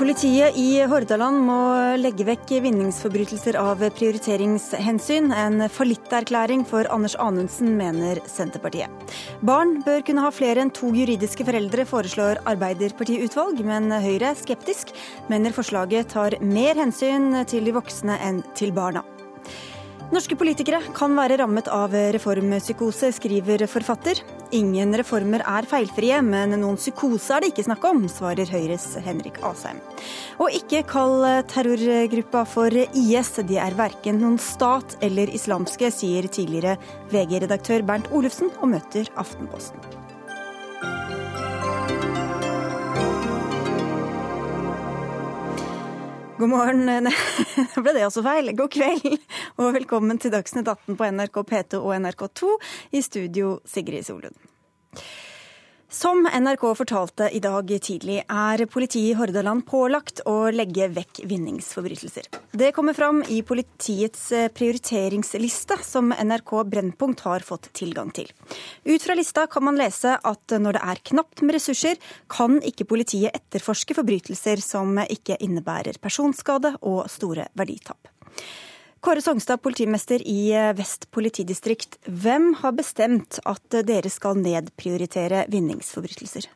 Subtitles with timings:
[0.00, 1.56] Politiet i Hordaland må
[2.00, 5.28] legge vekk vinningsforbrytelser av prioriteringshensyn.
[5.36, 8.88] En fallitterklæring for Anders Anundsen, mener Senterpartiet.
[9.44, 14.96] Barn bør kunne ha flere enn to juridiske foreldre, foreslår Arbeiderpartiutvalg, men Høyre er skeptisk.
[15.28, 19.04] Mener forslaget tar mer hensyn til de voksne enn til barna.
[20.10, 24.18] Norske politikere kan være rammet av reformpsykose, skriver forfatter.
[24.58, 29.38] Ingen reformer er feilfrie, men noen psykose er det ikke snakk om, svarer Høyres Henrik
[29.46, 29.78] Asheim.
[30.42, 36.74] Og ikke kall terrorgruppa for IS, de er verken noen stat eller islamske, sier tidligere
[37.14, 39.99] VG-redaktør Bernt Olufsen og møter Aftenposten.
[46.40, 47.12] God morgen.
[47.74, 48.48] Da ble det også feil.
[48.56, 49.18] God kveld
[49.60, 52.54] og velkommen til Dagsnytt 18 på NRK P2 og NRK2.
[52.96, 54.38] I studio Sigrid Solund.
[55.92, 62.28] Som NRK fortalte i dag tidlig, er politiet i Hordaland pålagt å legge vekk vinningsforbrytelser.
[62.54, 68.30] Det kommer fram i politiets eh, prioriteringsliste, som NRK Brennpunkt har fått tilgang til.
[68.86, 71.98] Ut fra lista kan man lese at når det er knapt med ressurser,
[72.30, 77.98] kan ikke politiet etterforske forbrytelser som ikke innebærer personskade og store verditap.
[79.00, 81.96] Kåre Songstad, politimester i eh, Vest politidistrikt.
[82.04, 86.50] Hvem har bestemt at eh, dere skal nedprioritere vinningsforbrytelser?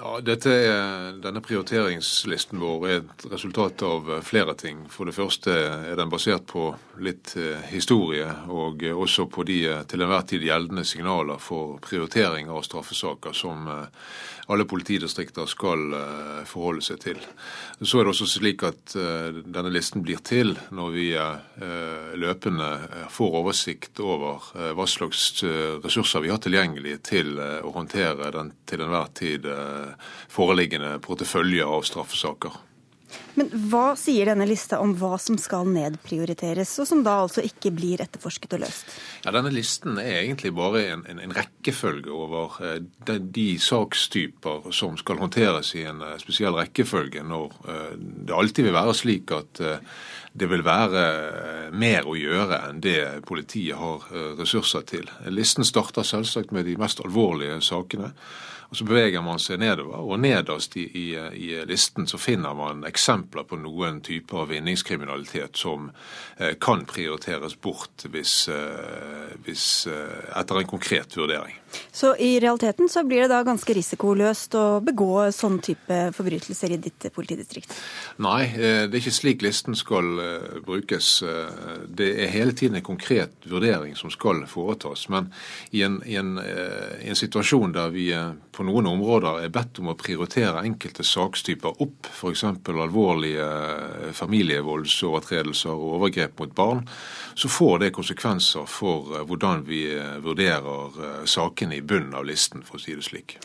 [0.00, 4.86] Ja, er, Denne prioriteringslisten vår er et resultat av eh, flere ting.
[4.88, 6.70] For det første er den basert på
[7.04, 7.34] litt
[7.68, 13.68] historie, og også på de til enhver tid gjeldende signaler for prioritering av straffesaker som
[14.50, 17.18] alle politidistrikter skal eh, forholde seg til.
[17.80, 22.70] Så er det også slik at eh, denne listen blir til når vi eh, løpende
[23.14, 25.42] får oversikt over hva slags
[25.84, 29.46] ressurser vi har tilgjengelig til å håndtere den til enhver tid
[30.32, 32.58] foreliggende portefølje av straffesaker.
[33.38, 37.72] Men hva sier denne lista om hva som skal nedprioriteres, og som da altså ikke
[37.74, 38.92] blir etterforsket og løst?
[39.24, 42.78] Ja, Denne listen er egentlig bare en, en, en rekkefølge over eh,
[43.08, 47.92] de, de, sakstyper som skal håndteres i en eh, spesiell rekkefølge, når eh,
[48.28, 49.62] det alltid vil være slik at
[50.40, 54.04] det vil være mer å gjøre enn det politiet har
[54.38, 55.08] ressurser til.
[55.26, 58.12] Listen starter selvsagt med de mest alvorlige sakene.
[58.70, 62.84] Og Så beveger man seg nedover, og nederst i, i, i listen så finner man
[62.86, 65.88] eksempler på noen typer vinningskriminalitet som
[66.38, 71.59] eh, kan prioriteres bort hvis, eh, hvis, eh, etter en konkret vurdering.
[71.92, 76.78] Så i realiteten så blir det da ganske risikoløst å begå sånn type forbrytelser i
[76.82, 77.74] ditt politidistrikt?
[78.22, 81.10] Nei, eh, det er ikke slik listen skal eh, brukes.
[81.22, 85.08] Eh, det er hele tiden en konkret vurdering som skal foretas.
[85.12, 85.30] Men
[85.70, 88.08] i en, i en, i en situasjon der vi
[88.54, 92.44] på noen områder er bedt om å prioritere enkelte sakstyper opp, f.eks.
[92.70, 93.48] alvorlige
[94.16, 96.84] familievoldsovertredelser og overgrep mot barn,
[97.34, 99.84] så får det konsekvenser for hvordan vi
[100.24, 103.36] vurderer saker sakene i bunnen av listen, for å si det slik.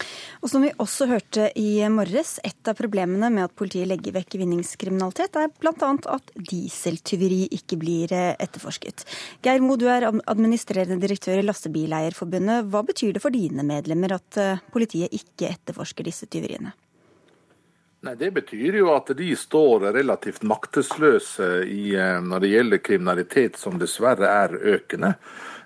[0.41, 4.37] Og Som vi også hørte i morges, et av problemene med at politiet legger vekk
[4.39, 5.91] vinningskriminalitet, er bl.a.
[6.15, 9.05] at dieseltyveri ikke blir eh, etterforsket.
[9.43, 12.71] Geir Mo, du er administrerende direktør i Lastebileierforbundet.
[12.71, 16.73] Hva betyr det for dine medlemmer at eh, politiet ikke etterforsker disse tyveriene?
[18.05, 23.57] Nei, Det betyr jo at de står relativt maktesløse i, eh, når det gjelder kriminalitet
[23.57, 25.15] som dessverre er økende.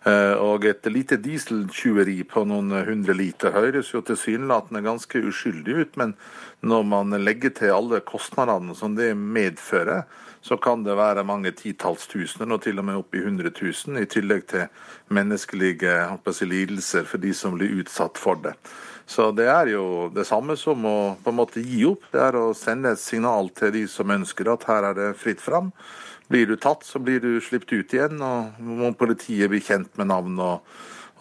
[0.07, 5.97] Eh, og et lite dieseltjuveri på noen hundre liter høres jo tilsynelatende ganske uskyldig ut,
[5.99, 6.15] men
[6.63, 10.05] når man legger til alle kostnadene som det medfører,
[10.39, 13.99] så kan det være mange titalls tusener, og til og med opp i 100 000,
[13.99, 14.69] i tillegg til
[15.11, 16.07] menneskelige
[16.47, 18.55] lidelser for de som blir utsatt for det.
[19.09, 22.05] Så det er jo det samme som å på en måte gi opp.
[22.13, 25.41] Det er å sende et signal til de som ønsker at her er det fritt
[25.41, 25.71] fram.
[26.29, 28.21] Blir du tatt, så blir du sluppet ut igjen.
[28.21, 30.67] og må politiet blir kjent med navn og,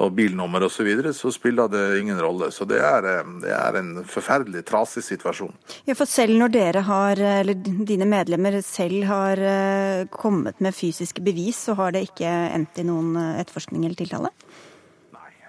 [0.05, 2.51] og bilnummer osv., så, videre, så spiller det ingen rolle.
[2.53, 5.57] Så det er, eh, det er, en forferdelig trasig situasjon.
[5.89, 7.57] Ja, For selv når dere har, eller
[7.89, 12.87] dine medlemmer selv har eh, kommet med fysiske bevis, så har det ikke endt i
[12.87, 14.35] noen eh, etterforskning eller tiltale?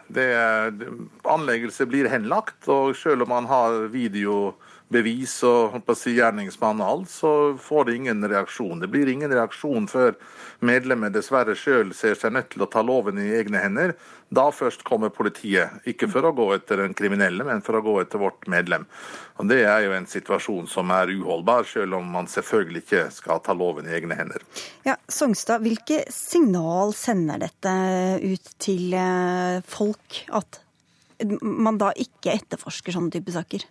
[0.10, 0.28] Det,
[1.30, 7.34] anleggelse blir henlagt, og selv om man har videobevis og si, gjerningsmann og alt, så
[7.62, 8.82] får det ingen reaksjon.
[8.82, 10.18] Det blir ingen reaksjon før
[10.66, 13.94] medlemmet dessverre sjøl ser seg nødt til å ta loven i egne hender.
[14.30, 15.80] Da først kommer politiet.
[15.90, 18.86] Ikke for å gå etter den kriminelle, men for å gå etter vårt medlem.
[19.42, 23.42] Og Det er jo en situasjon som er uholdbar, selv om man selvfølgelig ikke skal
[23.42, 24.46] ta loven i egne hender.
[24.86, 27.74] Ja, Songstad, hvilke signal sender dette
[28.22, 30.62] ut til eh, folk at
[31.42, 33.66] man da ikke etterforsker sånne type saker?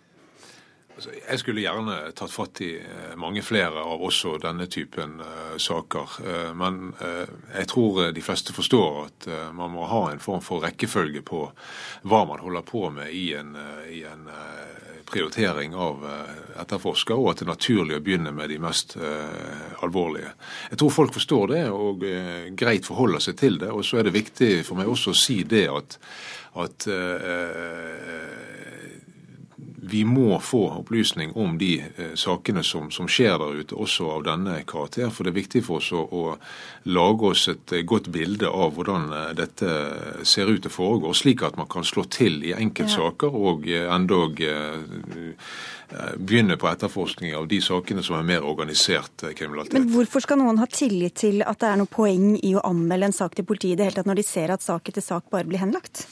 [0.99, 5.53] Altså, jeg skulle gjerne tatt fatt i eh, mange flere av også denne typen uh,
[5.55, 6.17] saker.
[6.19, 11.21] Uh, men jeg tror de fleste forstår at man må ha en form for rekkefølge
[11.23, 11.39] på
[12.03, 13.53] hva man holder på med i en,
[13.87, 14.27] i en
[15.07, 16.03] prioritering av
[16.59, 18.97] etterforsker, og at det er naturlig å begynne med de mest
[19.83, 20.33] alvorlige.
[20.71, 22.03] Jeg tror folk forstår det og
[22.59, 23.71] greit forholder seg til det.
[23.73, 25.97] Og så er det viktig for meg også å si det at,
[26.65, 26.89] at
[29.89, 34.25] vi må få opplysning om de eh, sakene som, som, skjer der ute, også av
[34.27, 35.09] denne karakter.
[35.13, 36.35] For det er viktig for oss å, å
[36.89, 39.75] lage oss et eh, godt bilde av hvordan eh, dette
[40.27, 44.39] ser ut til å foregå, slik at man kan slå til i enkeltsaker og endog
[46.21, 49.73] begynne på etterforskning av de sakene som er mer organisert kriminalitet.
[49.73, 53.09] Men hvorfor skal noen ha tillit til at det er noe poeng i å anmelde
[53.09, 55.31] en sak til politiet i det hele tatt, når de ser at sak etter sak
[55.33, 56.05] bare blir henlagt?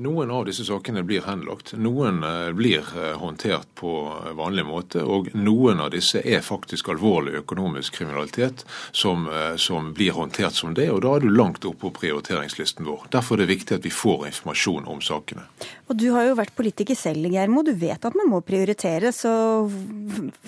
[0.00, 1.74] Noen av disse sakene blir henlagt.
[1.76, 3.90] Noen eh, blir eh, håndtert på
[4.38, 5.02] vanlig måte.
[5.04, 8.64] Og noen av disse er faktisk alvorlig økonomisk kriminalitet
[8.96, 10.86] som, eh, som blir håndtert som det.
[10.88, 13.10] Og da er du langt oppe på prioriteringslisten vår.
[13.12, 15.44] Derfor er det viktig at vi får informasjon om sakene.
[15.92, 17.60] Og Du har jo vært politiker selv, Geirmo.
[17.60, 19.12] Du vet at man må prioritere.
[19.12, 19.28] Så,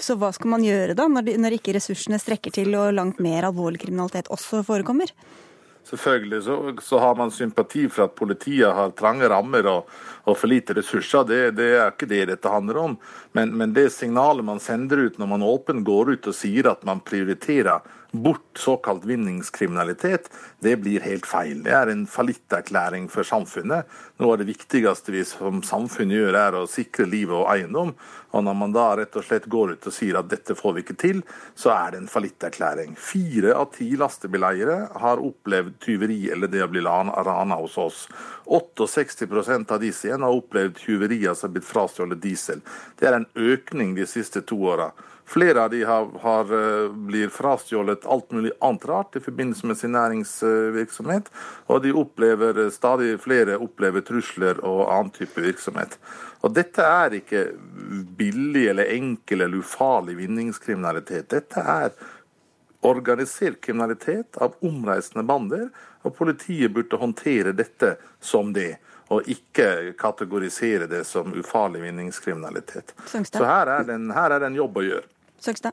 [0.00, 3.50] så hva skal man gjøre da, når, når ikke ressursene strekker til og langt mer
[3.52, 5.12] alvorlig kriminalitet også forekommer?
[5.84, 9.88] Selvfølgelig så, så, har man sympati for at politiet har trange rammer og,
[10.24, 11.26] og for lite ressurser.
[11.26, 12.94] Det, det, er ikke det dette handler om.
[13.34, 16.86] Men, men det signalet man sender ut når man åpent går ut og sier at
[16.86, 17.82] man prioriterer
[18.12, 20.30] bort såkalt vinningskriminalitet,
[20.60, 21.62] det blir helt feil.
[21.64, 23.88] Det er en fallitterklæring for samfunnet.
[24.20, 27.94] Noe av det viktigste vi som samfunn gjør, er å sikre livet og eiendom.
[28.32, 30.84] Og når man da rett og slett går ut og sier at dette får vi
[30.84, 31.22] ikke til,
[31.56, 32.96] så er det en fallitterklæring.
[33.00, 38.04] Fire av ti lastebileiere har opplevd tyveri eller det å bli rana hos oss.
[38.46, 42.60] 68% av disse igjen har opplevd tyveri, altså blitt frastjålet diesel.
[43.00, 44.90] Det er en økning de siste to åra.
[45.32, 49.78] Flere av de har, har, eh, blir frastjålet alt mulig annet rart i forbindelse med
[49.78, 51.30] sin næringsvirksomhet.
[51.66, 55.96] Og de opplever, eh, stadig flere opplever trusler og annen type virksomhet.
[56.44, 57.46] Og dette er ikke
[58.18, 61.28] billig eller enkel eller ufarlig vinningskriminalitet.
[61.28, 61.90] Dette er
[62.82, 65.70] organisert kriminalitet av omreisende bander,
[66.04, 68.76] og politiet burde håndtere dette som det
[69.12, 72.94] og ikke kategorisere det som ufarlig vinningskriminalitet.
[73.06, 74.36] Så her er, det en, her
[75.48, 75.72] er det en jobb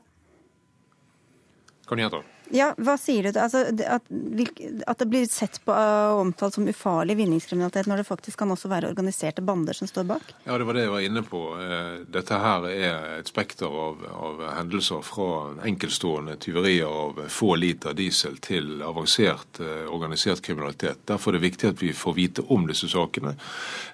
[1.86, 2.22] Kan du gjenta?
[2.50, 3.30] Ja, hva sier du?
[3.38, 8.40] Altså, at, at, det blir sett på og omtalt som ufarlig vinningskriminalitet, når det faktisk
[8.42, 10.32] kan også være organiserte bander som står bak?
[10.46, 11.42] Ja, det var det jeg var inne på.
[11.62, 15.28] Eh, dette her er et spekter av, av hendelser fra
[15.68, 21.04] enkeltstående tyverier av få liter diesel til avansert eh, organisert kriminalitet.
[21.10, 23.36] Derfor er det viktig at vi får vite om disse sakene,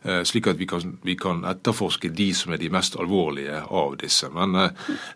[0.09, 3.99] eh, slik at vi kan, vi kan etterforske de som er de mest alvorlige av
[4.01, 4.33] disse.
[4.33, 4.57] Men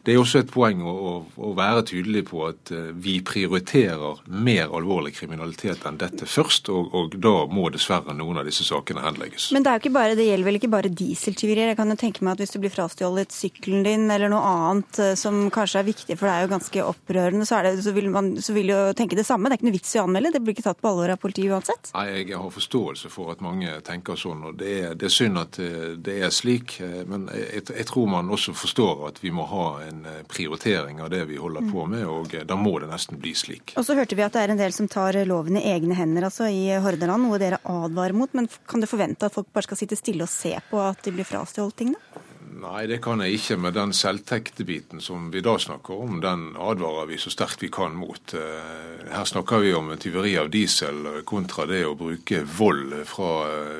[0.04, 5.15] det er også et poeng å, å være tydelig på at vi prioriterer mer alvorlig
[5.17, 9.50] kriminalitet enn dette først, og, og, da må dessverre noen av disse sakene henlegges.
[9.55, 11.73] Men det, er jo ikke bare, det gjelder vel ikke bare dieseltyverier?
[11.73, 15.00] Jeg kan jo tenke meg at hvis du blir frastjålet sykkelen din eller noe annet
[15.03, 18.11] eh, som kanskje er viktig for det er jo ganske opprørende, så, det, så, vil
[18.12, 19.49] man så vil jo tenke det samme.
[19.49, 21.23] Det er ikke noe vits i å anmelde, det blir ikke tatt på alvor av
[21.23, 21.93] politiet uansett?
[21.94, 25.43] Nei, jeg har forståelse for at mange tenker sånn, og det er, det er synd
[25.43, 26.79] at eh, det er slik.
[26.82, 31.10] Eh, men jeg, jeg, tror man også forstår at vi må ha en prioritering av
[31.13, 33.74] det vi holder på med, og da må det nesten bli slik.
[33.79, 36.29] Og så hørte vi at det er en del som tar loven i egne hender
[36.31, 38.32] altså i Hordaland, noe dere advarer mot.
[38.36, 41.15] Men kan du forvente at folk bare skal sitte stille og se på at de
[41.15, 42.27] blir frastjålet tingene?
[42.60, 43.56] Nei, det kan jeg ikke.
[43.62, 47.94] Med den selvtektebiten som vi da snakker om, den advarer vi så sterkt vi kan
[47.96, 48.34] mot.
[48.34, 53.31] Eh, her snakker vi om tyveri av diesel kontra det å bruke vold fra,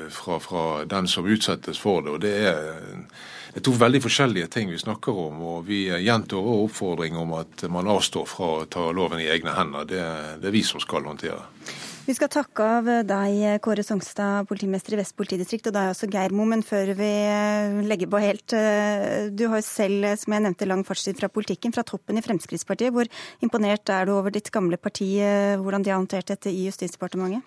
[0.09, 2.15] fra, fra den som utsettes for det.
[2.15, 3.05] Og det er
[3.51, 7.33] det er to veldig forskjellige ting vi snakker om, og vi gjentar vår oppfordring om
[7.35, 9.87] at man avstår fra å ta loven i egne hender.
[9.89, 10.03] Det,
[10.39, 11.43] det er vi som skal håndtere.
[12.01, 16.33] Vi skal takke av deg, Kåre Songstad, politimester i Vest politidistrikt, og deg også, Geir
[16.33, 16.47] Mo.
[16.49, 17.11] Men før vi
[17.85, 21.75] legger på helt eh, Du har jo selv, som jeg nevnte, lang fartstid fra politikken,
[21.75, 22.95] fra toppen i Fremskrittspartiet.
[22.95, 23.11] Hvor
[23.45, 27.45] imponert er du over ditt gamle parti, eh, hvordan de har håndtert dette i Justisdepartementet?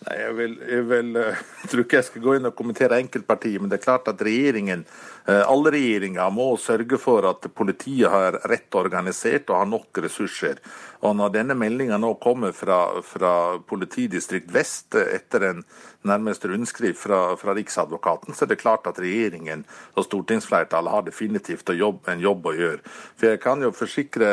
[0.00, 2.96] Nei, jeg, vil, jeg, vil, jeg eh, tror ikke jeg skal gå inn og kommentere
[3.02, 4.86] enkeltpartier, men det er klart at regjeringen,
[5.28, 10.62] eh, alle regjeringer må sørge for at politiet har rett organisert og har nok ressurser.
[11.04, 13.34] Og Når denne meldinga nå kommer fra, fra
[13.68, 15.62] politidistrikt vest etter en
[16.02, 19.64] nærmest rundskriv fra, fra Riksadvokaten, så er det klart at regjeringen
[19.94, 22.94] og stortingsflertallet har definitivt jobb, en jobb å gjøre.
[23.16, 24.30] For Jeg kan jo forsikre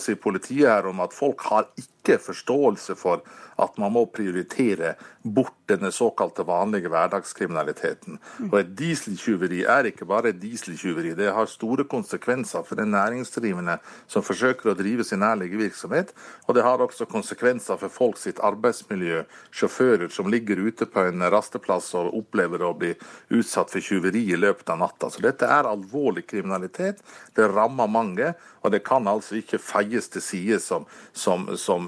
[0.00, 3.24] si, politiet her om at folk har ikke forståelse for
[3.56, 8.18] at man må prioritere bort denne såkalte vanlige hverdagskriminaliteten.
[8.50, 13.78] Og Et dieseltyveri er ikke bare et dieseltyveri, det har store konsekvenser for den næringsdrivende
[14.06, 16.12] som forsøker å drive sin ærlige virksomhet.
[16.46, 21.24] Og det har også konsekvenser for folk sitt arbeidsmiljø, sjåfører som ligger ute på en
[21.32, 22.92] rasteplass og opplever å bli
[23.36, 25.10] utsatt for tyveri i løpet av natta.
[25.12, 27.02] Så dette er alvorlig kriminalitet.
[27.36, 28.32] Det rammer mange,
[28.66, 31.86] og det kan altså ikke feies til side som, som, som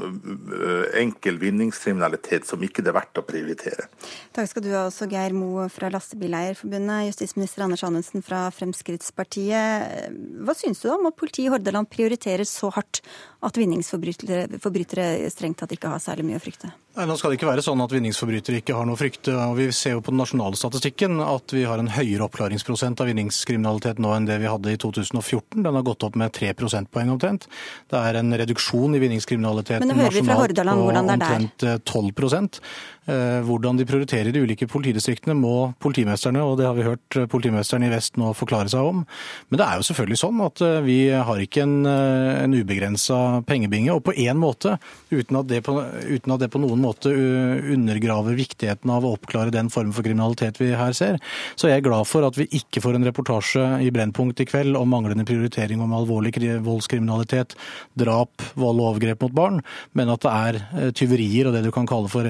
[0.98, 3.88] enkel vinningskriminalitet som ikke det er verdt å prioritere.
[4.36, 10.12] Takk skal du ha også, Geir Mo fra Lastebileierforbundet, justisminister Anders Anundsen fra Fremskrittspartiet.
[10.46, 13.02] Hva syns du om at politiet i Hordaland prioriterer så hardt
[13.38, 16.72] at vinningsforbrytere strengt tatt ikke har særlig mye å frykte?
[16.98, 19.30] Nei, nå skal det ikke være sånn at vinningsforbrytere ikke har noe å frykte.
[19.30, 23.06] og Vi ser jo på den nasjonale statistikken at vi har en høyere oppklaringsprosent av
[23.12, 25.62] vinningskriminalitet nå enn det vi hadde i 2014.
[25.62, 27.46] Den har gått opp med tre prosentpoeng omtrent.
[27.86, 34.42] Det er en reduksjon i vinningskriminaliteten nasjonalt på omtrent 12 Eh, hvordan de prioriterer de
[34.44, 38.88] ulike politidistriktene må politimesterne, og det har vi hørt politimesteren i vest nå forklare seg
[38.90, 39.02] om.
[39.48, 43.18] Men det er jo selvfølgelig sånn at eh, vi har ikke en, eh, en ubegrensa
[43.48, 43.94] pengebinge.
[43.94, 44.76] Og på én måte,
[45.12, 49.70] uten at, på, uten at, det på, noen måte undergraver viktigheten av å oppklare den
[49.72, 51.20] form for kriminalitet vi her ser,
[51.58, 54.78] så er jeg glad for at vi ikke får en reportasje i Brennpunkt i kveld
[54.78, 56.34] om manglende prioritering om alvorlig
[56.64, 57.54] voldskriminalitet,
[57.98, 59.62] drap, vold og overgrep mot barn,
[59.96, 62.28] men at det er tyverier og det du kan kalle for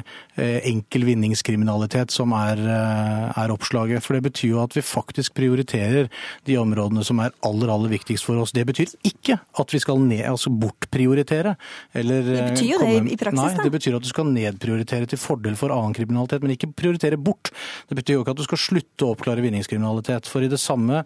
[0.69, 4.05] enkel vinningskriminalitet som er, eh, er, oppslaget.
[4.05, 6.09] For det betyr jo at vi faktisk prioriterer
[6.49, 8.53] de områdene som er aller, aller viktigst for oss.
[8.53, 11.57] Det betyr ikke at vi skal ned, altså bortprioritere.
[11.95, 13.67] Eller, det betyr jo komme, det i praksis, nei, da?
[13.67, 17.53] Det betyr at du skal nedprioritere til fordel for annen kriminalitet, men ikke prioritere bort.
[17.89, 20.29] Det betyr jo ikke at du skal slutte å oppklare vinningskriminalitet.
[20.31, 21.05] For i det samme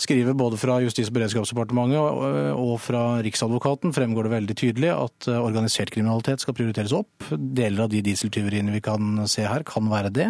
[0.00, 5.40] skriver både fra Justis- og beredskapsdepartementet og fra Riksadvokaten fremgår det veldig tydelig at eh,
[5.40, 7.28] organisert kriminalitet skal prioriteres opp.
[7.30, 10.28] Deler av de dieseltyveriene vi kan kan se her, kan være det.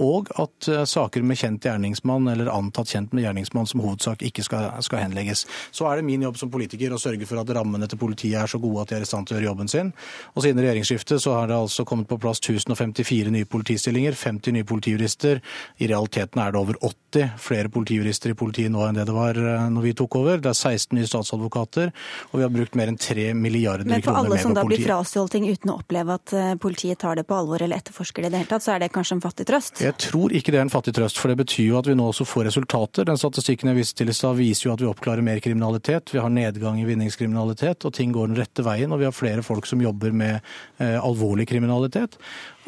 [0.00, 4.44] Og at eh, saker med kjent gjerningsmann eller antatt kjent med gjerningsmann som hovedsak ikke
[4.46, 5.46] skal, skal, henlegges.
[5.72, 8.50] Så er det min jobb som politiker å sørge for at rammene til politiet er
[8.50, 9.92] så gode at de er i stand til å gjøre jobben sin.
[10.34, 14.68] Og siden regjeringsskiftet så har det altså kommet på plass 1054 nye politistillinger, 50 nye
[14.68, 15.40] politijurister.
[15.80, 19.38] I realiteten er det over 80 flere politijurister i politiet nå enn det det var
[19.38, 20.42] eh, når vi tok over.
[20.42, 21.92] Det er 16 nye statsadvokater,
[22.30, 24.04] og vi har brukt mer enn 3 milliarder kroner mer på politiet.
[24.04, 27.18] Men for alle som da blir frastjålet ting uten å oppleve at eh, politiet tar
[27.18, 29.16] det på alvor eller etterforsker etterforsker det i det hele tatt, så er det kanskje
[29.16, 29.80] en fattig trøst?
[29.84, 32.06] Jeg tror ikke det er en fattig trøst, for det betyr jo at vi nå
[32.08, 33.04] også får resultater.
[33.08, 36.12] Den statistikken jeg viste til i stad viser jo at vi oppklarer mer kriminalitet.
[36.14, 38.92] Vi har nedgang i vinningskriminalitet, og ting går den rette veien.
[38.92, 40.40] Og vi har flere folk som jobber med
[40.80, 42.16] eh, alvorlig kriminalitet.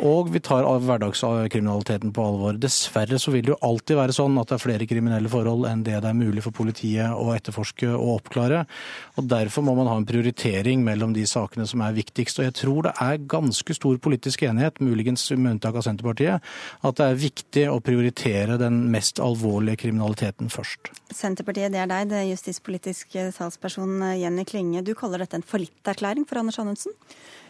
[0.02, 2.56] Og vi tar hverdagskriminaliteten på alvor.
[2.58, 5.84] Dessverre så vil det jo alltid være sånn at det er flere kriminelle forhold enn
[5.86, 8.64] det det er mulig for politiet å etterforske og oppklare.
[9.20, 12.40] Og Derfor må man ha en prioritering mellom de sakene som er viktigst.
[12.40, 16.42] Og jeg tror det er ganske stor politisk enighet, muligens med unntak av Senterpartiet,
[16.82, 20.90] at det er viktig å prioritere den mest alvorlige kriminaliteten først.
[21.14, 24.82] Senterpartiet, det er deg, det er justispolitisk talsperson Jenny Klinge.
[24.82, 26.98] Du kaller dette en fallitterklæring for Anders Anundsen?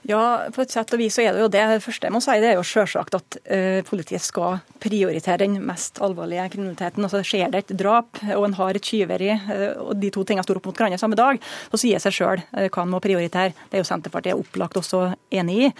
[0.08, 1.62] Ja, på et sett og vis så er det jo det.
[1.70, 5.60] Det første jeg må si, det er jo selvsagt at uh, politiet skal prioritere den
[5.62, 7.06] mest alvorlige kriminaliteten.
[7.06, 10.42] Altså Skjer det et drap og en har et tyveri, uh, og de to tingene
[10.46, 11.38] står opp mot hverandre samme dag,
[11.70, 13.54] så sier seg sjøl uh, hva en må prioritere.
[13.70, 15.72] Det er jo Senterpartiet opplagt også enig i.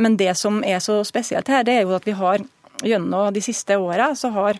[0.00, 2.42] Men det som er så spesielt her, det er jo at vi har
[2.84, 4.58] gjennom de siste åra så har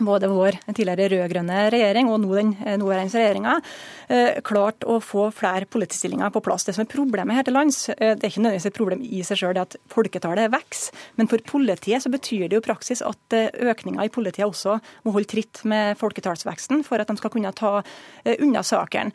[0.00, 3.60] både vår tidligere rød-grønne regjering og nå den nåværende regjeringa
[4.08, 6.66] Eh, klart å få flere politistillinger på plass.
[6.66, 9.22] Det som er problemet her til lands, eh, det er ikke nødvendigvis et problem i
[9.24, 13.48] seg sjøl at folketallet vokser, men for politiet så betyr det jo praksis at eh,
[13.48, 17.82] økninga i politiet også må holde tritt med folketallsveksten for at de skal kunne ta
[18.40, 19.12] unna sakene.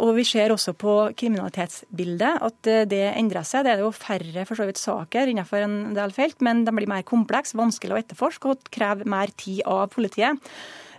[0.00, 3.64] Og Vi ser også på kriminalitetsbildet at det endrer seg.
[3.64, 6.88] Det er jo færre for så vidt saker innenfor en del felt, men de blir
[6.88, 10.34] mer komplekse, vanskelig å etterforske og krever mer tid av politiet.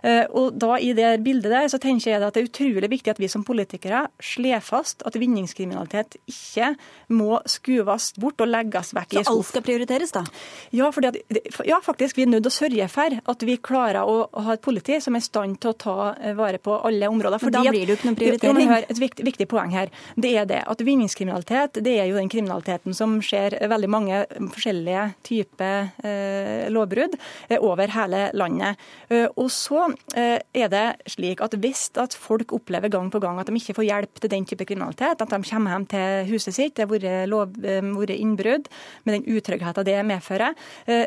[0.02, 3.14] Eh, og da I det bildet der så tenker jeg at det er utrolig viktig
[3.14, 6.72] at vi som politikere slår fast at vinningskriminalitet ikke
[7.16, 9.28] må skuves bort og legges vekk i skuff.
[9.28, 10.24] Så alt skal prioriteres, da?
[10.76, 11.18] Ja, at,
[11.66, 12.16] ja, faktisk.
[12.16, 15.16] Vi er nødt til å sørge for at vi klarer å ha et politi som
[15.16, 17.42] er i stand til å ta eh, vare på alle områder.
[17.42, 18.70] Fordi da blir det jo ikke noen prioritering.
[18.72, 19.92] Hør, et viktig, viktig, poeng her.
[20.16, 24.22] Det er det at vinningskriminalitet det er jo den kriminaliteten som skjer veldig mange
[24.54, 27.16] forskjellige typer eh, lovbrudd
[27.48, 28.82] eh, over hele landet.
[29.10, 29.85] Eh, og så
[30.16, 33.88] er det slik at hvis at folk opplever gang på gang at de ikke får
[33.88, 38.14] hjelp til den type kriminalitet, at de kommer hjem til huset sitt, det har vært
[38.16, 38.68] innbrudd,
[39.06, 40.56] med den utryggheten det medfører,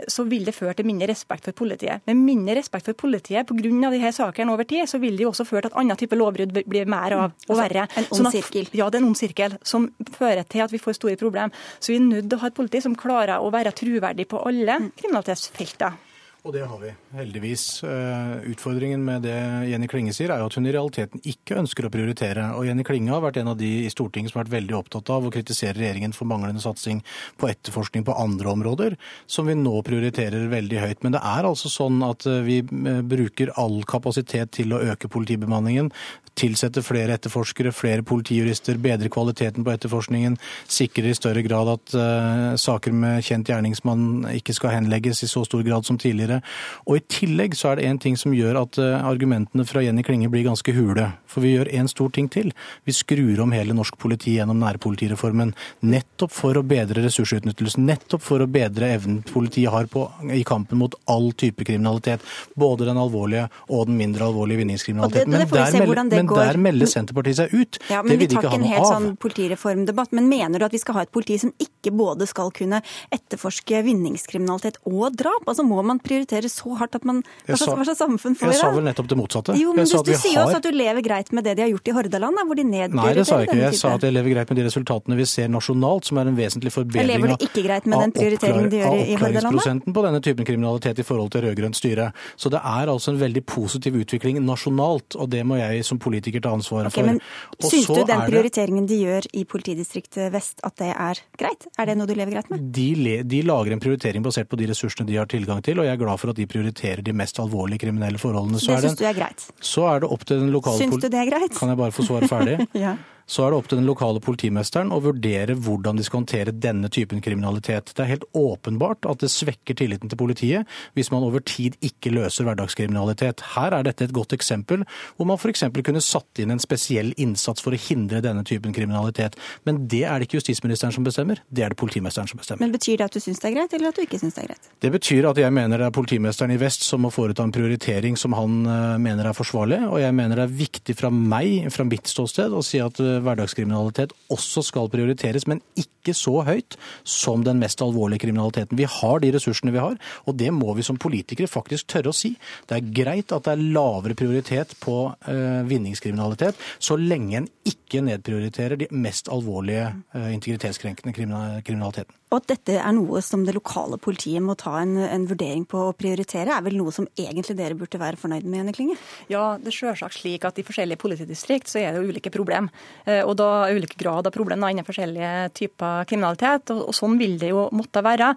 [0.08, 2.04] så vil det føre til mindre respekt for politiet.
[2.08, 3.92] Med mindre respekt for politiet pga.
[3.92, 6.64] disse sakene over tid, så vil det jo også føre til at annen type lovbrudd
[6.66, 7.88] blir mer av og altså, verre.
[7.98, 8.70] En ond sirkel.
[8.74, 11.56] Ja, det er en ond sirkel som fører til at vi får store problemer.
[11.80, 14.42] Så vi er nødt til å ha et politi som klarer å være troverdig på
[14.50, 14.94] alle mm.
[15.02, 16.09] kriminalitetsfelter.
[16.48, 17.64] Og det har vi, heldigvis.
[17.84, 19.36] Eh, utfordringen med det
[19.68, 22.46] Jenny Klinge sier, er jo at hun i realiteten ikke ønsker å prioritere.
[22.56, 25.12] Og Jenny Klinge har vært en av de i Stortinget som har vært veldig opptatt
[25.12, 27.02] av å kritisere regjeringen for manglende satsing
[27.42, 28.96] på etterforskning på andre områder,
[29.28, 31.04] som vi nå prioriterer veldig høyt.
[31.04, 35.12] Men det er altså sånn at eh, vi eh, bruker all kapasitet til å øke
[35.12, 35.92] politibemanningen,
[36.40, 40.38] tilsette flere etterforskere, flere politijurister, bedre kvaliteten på etterforskningen,
[40.70, 45.44] sikrer i større grad at uh, saker med kjent gjerningsmann ikke skal henlegges i så
[45.48, 46.42] stor grad som tidligere.
[46.88, 50.06] Og I tillegg så er det en ting som gjør at uh, argumentene fra Jenny
[50.06, 51.10] Klinge blir ganske hule.
[51.30, 52.54] For vi gjør en stor ting til.
[52.88, 55.54] Vi skrur om hele norsk politi gjennom nærpolitireformen.
[55.90, 57.86] Nettopp for å bedre ressursutnyttelsen.
[57.90, 62.24] Nettopp for å bedre evnen politiet har på, i kampen mot all type kriminalitet.
[62.60, 65.36] Både den alvorlige og den mindre alvorlige vinningskriminaliteten.
[65.36, 67.80] Men, der, men der melder Senterpartiet seg ut.
[67.92, 68.64] Ja, men det vil de ikke ha noe av.
[68.64, 70.16] Vi tar ikke en helt sånn politireformdebatt.
[70.18, 72.82] Men mener du at vi skal ha et politi som ikke både skal kunne
[73.16, 75.46] etterforske vinningskriminalitet og drap?
[75.46, 78.58] Altså Må man prioritere så hardt at man Hva slags, samfunn får vi da?
[78.58, 79.58] Jeg sa vel nettopp det motsatte.
[79.60, 81.72] Jo, men du, du sier jo også at du lever greit med det de har
[81.74, 83.62] gjort i Hordaland, hvor de nedprioriterer Nei, det sa jeg ikke.
[83.62, 86.38] Jeg sa at jeg lever greit med de resultatene vi ser nasjonalt, som er en
[86.40, 89.20] vesentlig forbedring lever du ikke greit med den prioriteringen de gjør i Hordaland?
[89.20, 92.10] Oppklaringsprosenten på denne typen kriminalitet i forhold til rød-grønt styre.
[92.40, 96.09] Så det er altså en veldig positiv utvikling nasjonalt, og det må jeg som politiker
[96.18, 97.10] ta ansvaret okay, for.
[97.10, 101.68] Men syns du den prioriteringen de gjør i politidistriktet vest, at det er greit?
[101.78, 102.66] Er det noe du lever greit med?
[102.76, 102.88] De,
[103.24, 106.02] de lager en prioritering basert på de ressursene de har tilgang til, og jeg er
[106.02, 108.62] glad for at de prioriterer de mest alvorlige kriminelle forholdene.
[108.62, 109.48] Så det syns du er greit?
[109.62, 111.56] Så er det opp til den lokale Syns du det er greit?
[111.58, 112.60] Kan jeg bare få svare ferdig?
[112.86, 112.98] ja
[113.30, 116.90] så er det opp til den lokale politimesteren å vurdere hvordan de skal håndtere denne
[116.94, 117.94] typen kriminalitet.
[117.94, 122.14] Det er helt åpenbart at det svekker tilliten til politiet hvis man over tid ikke
[122.16, 123.44] løser hverdagskriminalitet.
[123.54, 125.68] Her er dette et godt eksempel hvor man f.eks.
[125.86, 129.38] kunne satt inn en spesiell innsats for å hindre denne typen kriminalitet.
[129.68, 132.66] Men det er det ikke justisministeren som bestemmer, det er det politimesteren som bestemmer.
[132.66, 134.44] Men Betyr det at du syns det er greit, eller at du ikke syns det
[134.44, 134.70] er greit?
[134.82, 138.18] Det betyr at jeg mener det er politimesteren i vest som må foreta en prioritering
[138.18, 141.86] som han eh, mener er forsvarlig, og jeg mener det er viktig fra meg, fra
[141.88, 146.78] mitt ståsted, å si at eh, hverdagskriminalitet også skal prioriteres, men ikke så høyt
[147.08, 148.78] som den mest alvorlige kriminaliteten.
[148.80, 152.16] Vi har de ressursene vi har, og det må vi som politikere faktisk tørre å
[152.16, 152.34] si.
[152.70, 158.04] Det er greit at det er lavere prioritet på uh, vinningskriminalitet, så lenge en ikke
[158.06, 162.19] nedprioriterer de mest alvorlige uh, integritetskrenkende kriminaliteten.
[162.30, 165.82] Og at dette er noe som det lokale politiet må ta en, en, vurdering på
[165.88, 168.98] å prioritere, er vel noe som egentlig dere burde være fornøyd med, Jenny Klinge?
[169.34, 172.70] Ja, det er selvsagt slik at i forskjellige politidistrikt så er det jo ulike problem.
[173.06, 176.70] Eh, og da er ulike grad av problem innen forskjellige typer kriminalitet.
[176.76, 178.30] Og, og, sånn vil det jo måtte være.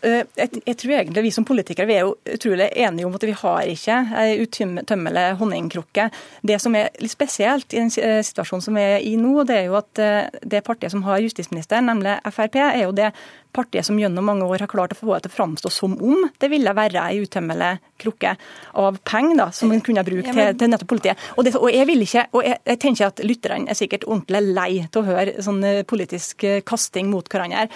[0.00, 3.28] Eh, jeg, jeg, tror egentlig vi som politikere vi er jo utrolig enige om at
[3.28, 6.08] vi har ikke ei utømmelig honningkrukke.
[6.40, 9.60] Det som er litt spesielt i den eh, situasjonen som vi er i nå, det
[9.60, 9.92] er jo at
[10.40, 13.10] det partiet som har justisministeren, nemlig Frp, er jo det
[13.54, 16.26] partiet som gjennom mange år har klart å få det til å framstå som om
[16.42, 17.70] det ville være ei utømmelig
[18.02, 18.34] krukke
[18.82, 20.52] av penger som man kunne bruke ja, men...
[20.52, 21.26] til, til, nettopp politiet.
[21.36, 24.42] Og, det, og, jeg vil ikke, og jeg, jeg tenker at lytterne er sikkert ordentlig
[24.58, 27.68] lei til å høre sånn eh, politisk eh, kasting mot hverandre.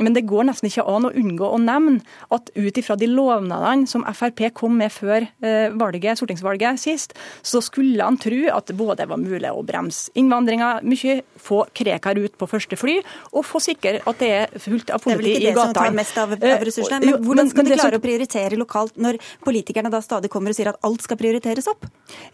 [0.00, 2.00] Men det går nesten ikke an å unngå å nevne
[2.34, 7.62] at ut ifra de lovnadene som Frp kom med før eh, valget, stortingsvalget sist, så
[7.64, 12.48] skulle han tro at både var mulig å bremse innvandringa mye, få Krekar ut på
[12.50, 12.98] første fly,
[13.34, 15.52] og få sikre at det er fullt av politi i gata.
[15.52, 17.00] Det er vel ikke det som tar mest av, av eh, ressursene.
[17.06, 20.72] Men hvordan skal de klare å prioritere lokalt når politikerne da stadig kommer og sier
[20.72, 21.86] at alt skal prioriteres opp?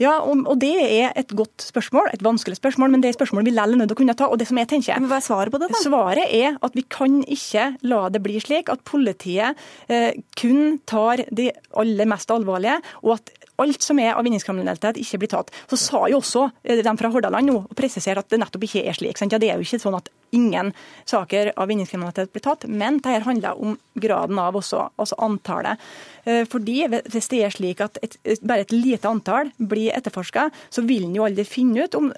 [0.03, 3.47] Ja, og, det er et godt spørsmål, et vanskelig spørsmål, men det er et spørsmål
[3.47, 4.29] vi likevel er nødt til å kunne ta.
[4.31, 5.01] og det som jeg tenker...
[5.01, 5.81] Men Hva er svaret på det, da?
[5.83, 10.79] Svaret er at vi kan ikke ikke la det bli slik at politiet eh, kun
[10.89, 15.53] tar de aller mest alvorlige, og at alt som er av vinningskriminalitet, ikke blir tatt.
[15.71, 18.85] Så sa jo også eh, de fra Hordaland nå, og presiserer at det nettopp ikke
[18.85, 19.19] er slik.
[19.21, 19.33] Sant?
[19.33, 20.73] Ja, Det er jo ikke sånn at ingen
[21.05, 25.83] saker av vinningskriminalitet blir tatt, men dette handler om graden av også, altså antallet.
[26.25, 30.83] Eh, fordi Hvis det er slik at et, bare et lite antall blir etterforska, så
[30.83, 32.13] vil en jo aldri finne ut om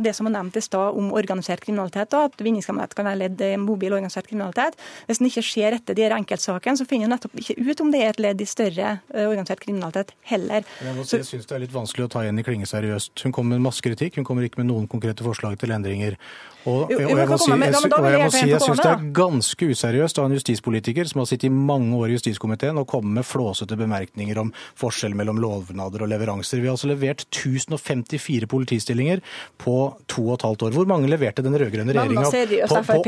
[0.00, 3.42] det som var nevnt i stad om organisert kriminalitet, da, at vinningskriminalitet kan være ledd
[3.44, 4.78] i mobil organisert kriminalitet.
[5.08, 8.02] Hvis en ikke ser etter de enkeltsakene, så finner en nettopp ikke ut om det
[8.02, 10.64] er et ledd i større eh, organisert kriminalitet heller.
[10.80, 13.14] Jeg, må si, jeg syns det er litt vanskelig å ta Jenny Klinge seriøst.
[13.26, 16.18] Hun kommer med masse kritikk, hun kommer ikke med noen konkrete forslag til endringer.
[16.62, 20.20] Og, og, jeg må si, jeg, og jeg si jeg syns det er ganske useriøst
[20.20, 23.78] av en justispolitiker som har sittet i mange år i justiskomiteen og kommet med flåsete
[23.80, 26.62] bemerkninger om forskjell mellom lovnader og leveranser.
[26.62, 29.22] Vi har altså levert 1054 politistillinger
[29.62, 30.76] på to og et halvt år.
[30.76, 33.00] Hvor mange leverte den rød-grønne regjeringa på, på,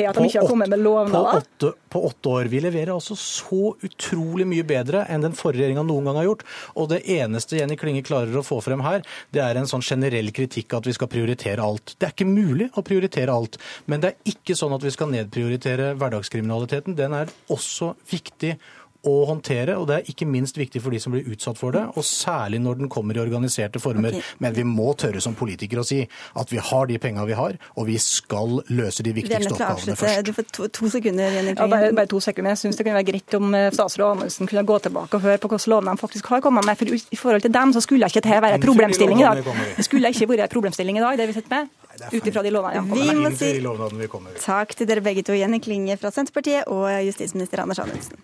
[1.14, 2.50] på, på åtte år?
[2.50, 6.44] Vi leverer altså så utrolig mye bedre enn den forrige regjeringa noen gang har gjort.
[6.74, 10.32] Og det eneste Jenny Klinge klarer å få frem her, det er en sånn generell
[10.34, 11.94] kritikk at vi skal prioritere alt.
[11.98, 13.60] Det er ikke mulig å prioritere alt alt.
[13.86, 16.96] Men det er ikke sånn at vi skal nedprioritere hverdagskriminaliteten.
[16.98, 18.56] Den er også viktig
[19.04, 21.82] å håndtere, og det er ikke minst viktig for de som blir utsatt for det,
[21.92, 24.16] og særlig når den kommer i organiserte former.
[24.16, 24.36] Okay.
[24.44, 26.00] Men vi må tørre som politikere å si
[26.40, 30.24] at vi har de penga vi har, og vi skal løse de viktigste oppgavene først.
[30.24, 32.54] Du får to, to sekunder, Jenny ja, bare, bare, to sekunder.
[32.54, 35.42] Jeg syns det kunne være greit om eh, statsråd Amundsen kunne gå tilbake og høre
[35.42, 36.80] på hvilke lovene de faktisk har kommet med.
[36.80, 39.56] For i forhold til dem så skulle ikke dette være en problemstilling i dag.
[39.76, 42.50] Det skulle ikke vært en problemstilling i dag, det vi sitter med ut ifra de
[42.54, 42.94] lovnadene Ja.
[42.94, 47.78] Vi må si takk til dere begge to, Jenny Klinge fra Senterpartiet og justisminister Anders
[47.78, 48.18] Anundsen.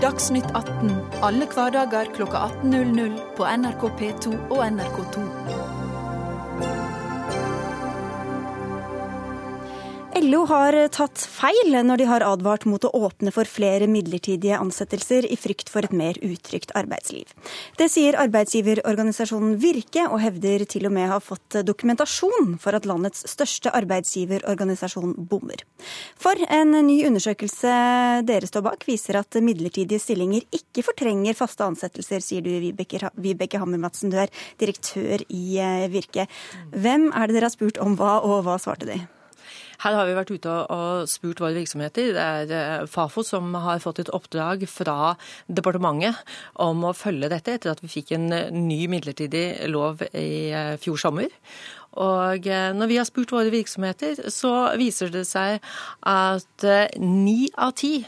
[0.00, 0.94] Dagsnytt 18
[1.26, 5.69] alle hverdager klokka 18.00 på NRK P2 og NRK2.
[10.20, 15.24] LO har tatt feil når de har advart mot å åpne for flere midlertidige ansettelser
[15.24, 17.30] i frykt for et mer utrygt arbeidsliv.
[17.78, 23.24] Det sier arbeidsgiverorganisasjonen Virke, og hevder til og med har fått dokumentasjon for at landets
[23.32, 25.62] største arbeidsgiverorganisasjon bommer.
[26.20, 27.76] For en ny undersøkelse
[28.28, 34.12] dere står bak, viser at midlertidige stillinger ikke fortrenger faste ansettelser, sier du Vibeke Hammer-Madsen,
[34.12, 36.28] du er direktør i eh, Virke.
[36.76, 39.00] Hvem er det dere har spurt om hva, og hva svarte de?
[39.80, 42.12] Her har vi vært ute og spurt våre virksomheter.
[42.16, 45.14] Det er eh, Fafo som har fått et oppdrag fra
[45.48, 46.20] departementet
[46.60, 50.74] om å følge dette, etter at vi fikk en eh, ny midlertidig lov i eh,
[50.82, 51.32] fjor sommer.
[51.98, 55.58] Og når vi har spurt våre virksomheter, så viser det seg
[56.06, 56.66] at
[57.02, 58.04] ni av ti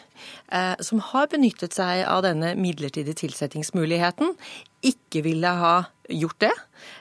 [0.86, 4.36] som har benyttet seg av denne midlertidige tilsettingsmuligheten,
[4.86, 5.74] ikke ville ha
[6.10, 6.52] gjort det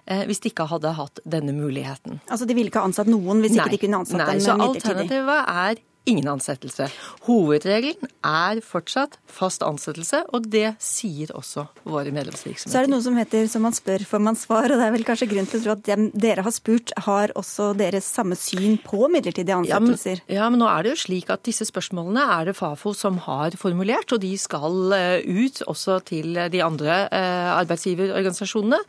[0.05, 2.19] eh, hvis de ikke hadde hatt denne muligheten.
[2.29, 4.41] Altså De ville ikke ha ansatt noen hvis nei, ikke de kunne ansatt nei, dem
[4.41, 4.83] midlertidig?
[4.83, 6.87] Så alternativet er ingen ansettelse.
[7.27, 12.73] Hovedregelen er fortsatt fast ansettelse, og det sier også våre medlemsvirksomheter.
[12.73, 14.91] Så er det noe som heter 'som man spør, får man svar', og det er
[14.91, 18.35] vel kanskje grunn til å tro at dem dere har spurt, har også deres samme
[18.35, 20.21] syn på midlertidige ansettelser?
[20.27, 22.93] Ja men, ja, men nå er det jo slik at disse spørsmålene er det Fafo
[22.93, 28.79] som har formulert, og de skal eh, ut også til de andre eh, arbeidsgiverorganisasjonene.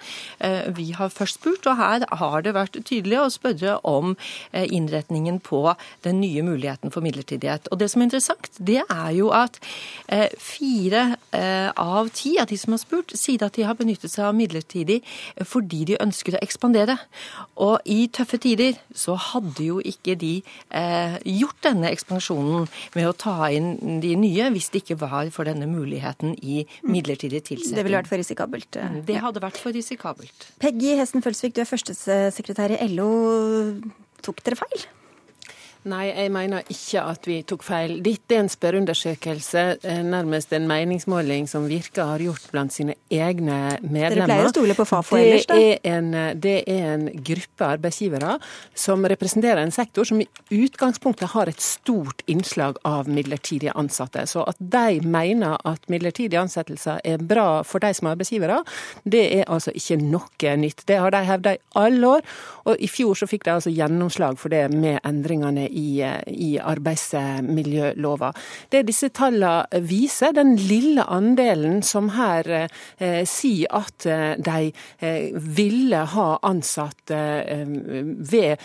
[0.41, 4.17] Eh, vi har først spurt, og her har det vært tydelig å spørre om
[4.53, 7.69] innretningen på den nye muligheten for midlertidighet.
[7.73, 9.59] Og Det som er interessant, det er jo at
[10.09, 14.13] eh, fire eh, av ti av de som har spurt, sier at de har benyttet
[14.13, 15.01] seg av midlertidig
[15.49, 16.97] fordi de ønsker å ekspandere.
[17.63, 20.35] Og i tøffe tider så hadde jo ikke de
[20.71, 25.49] eh, gjort denne ekspansjonen med å ta inn de nye, hvis det ikke var for
[25.49, 27.77] denne muligheten i midlertidig tilsetting.
[27.79, 28.81] Det ville vært for risikabelt?
[29.07, 30.49] Det hadde vært for risikabelt.
[30.63, 33.13] Peggy Hesten Følsvik, du er førstesekretær i LO.
[34.23, 34.91] Tok dere feil?
[35.83, 37.97] Nei, jeg mener ikke at vi tok feil.
[38.07, 43.81] Dette er en spørreundersøkelse, eh, nærmest en meningsmåling som Virke har gjort blant sine egne
[43.83, 44.15] medlemmer.
[44.15, 45.57] Dere pleier å stole på Fafo ellers, da?
[45.59, 48.37] Er en, det er en gruppe arbeidsgivere
[48.79, 54.23] som representerer en sektor som i utgangspunktet har et stort innslag av midlertidige ansatte.
[54.31, 58.61] Så at de mener at midlertidige ansettelser er bra for de som er arbeidsgivere,
[59.03, 60.87] det er altså ikke noe nytt.
[60.87, 62.33] Det har de hevda i alle år,
[62.71, 68.33] og i fjor så fikk de altså gjennomslag for det med endringene i, i arbeidsmiljølova.
[68.73, 75.33] Det disse tallene viser, den lille andelen som her eh, sier at eh, de eh,
[75.57, 77.65] ville ha ansatt eh,
[78.33, 78.63] ved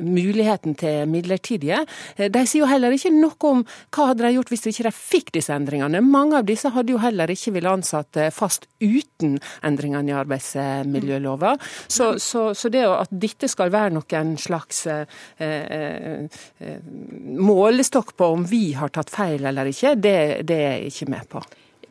[0.00, 1.84] muligheten til midlertidige,
[2.16, 3.64] eh, de sier jo heller ikke noe om
[3.94, 6.02] hva hadde de gjort hvis de ikke fikk disse endringene.
[6.04, 11.54] Mange av disse hadde jo heller ikke ville ansatt fast uten endringene i arbeidsmiljølova.
[11.88, 15.04] Så, så, så det at dette skal være noen slags eh,
[15.74, 16.28] Eh,
[17.38, 20.16] målestokk på om vi har tatt feil eller ikke, det,
[20.48, 21.44] det er jeg ikke med på.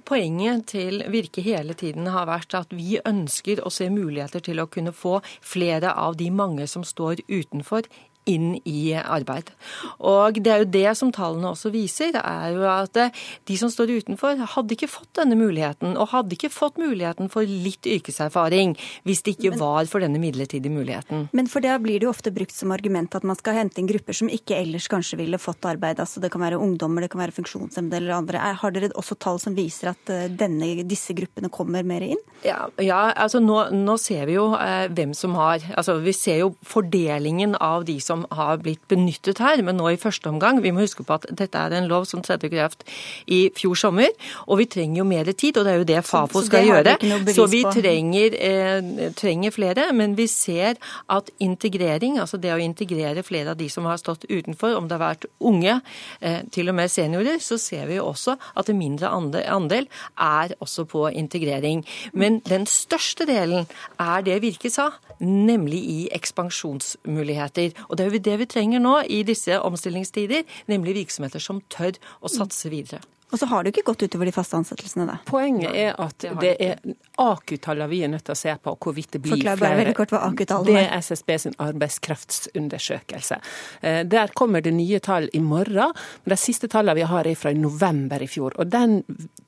[0.04, 4.68] Poenget til Virke hele tiden har vært at vi ønsker å se muligheter til å
[4.68, 7.88] kunne få flere av de mange som står utenfor,
[8.30, 9.52] inn i arbeid.
[10.00, 13.14] Og Det er jo det som tallene også viser, er jo at eh,
[13.48, 17.48] de som står utenfor, hadde ikke fått denne muligheten, og hadde ikke fått muligheten for
[17.48, 18.76] litt yrkeserfaring
[19.08, 21.28] hvis det ikke var for denne midlertidige muligheten.
[21.34, 23.90] Men for det blir det jo ofte brukt som argument at man skal hente inn
[23.90, 26.02] grupper som ikke ellers kanskje ville fått arbeid.
[26.04, 28.44] Altså Det kan være ungdommer, det kan være funksjonshemmede eller andre.
[28.62, 32.22] Har dere også tall som viser at eh, denne, disse gruppene kommer mer inn?
[32.46, 36.42] Ja, ja altså nå, nå, ser vi jo eh, hvem som har altså Vi ser
[36.42, 39.62] jo fordelingen av de som har blitt benyttet her.
[39.65, 42.23] Men nå i første omgang, vi må huske på at dette er en lov som
[42.26, 42.86] tredde kraft
[43.28, 44.12] i fjor sommer.
[44.47, 46.67] Og vi trenger jo mer tid, og det er jo det Fafo så, så skal
[46.69, 46.95] gjøre.
[47.34, 49.89] Så vi trenger, eh, trenger flere.
[49.93, 54.28] Men vi ser at integrering, altså det å integrere flere av de som har stått
[54.30, 55.80] utenfor, om det har vært unge,
[56.21, 60.56] eh, til og med seniorer, så ser vi jo også at en mindre andel er
[60.63, 61.84] også på integrering.
[62.13, 63.67] Men den største delen
[63.99, 64.89] er det Virke sa,
[65.23, 67.73] nemlig i ekspansjonsmuligheter.
[67.89, 71.98] Og det er jo det vi trenger nå i disse omstillingstider, nemlig virksomheter som tør
[72.22, 73.02] å satse videre.
[73.34, 75.15] Og så har det jo ikke gått utover de faste ansettelsene, da.
[75.26, 76.78] Poenget er at det, er
[77.17, 80.13] AKU-tallene vi er nødt til å se på, hvorvidt det blir Forklar bare veldig kort
[80.13, 83.39] hva AKU-tallene Det er SSB sin arbeidskraftsundersøkelse.
[83.82, 87.39] Eh, der kommer det nye tall i morgen, men de siste tallene vi har er
[87.39, 88.54] fra november i fjor.
[88.62, 89.00] Og den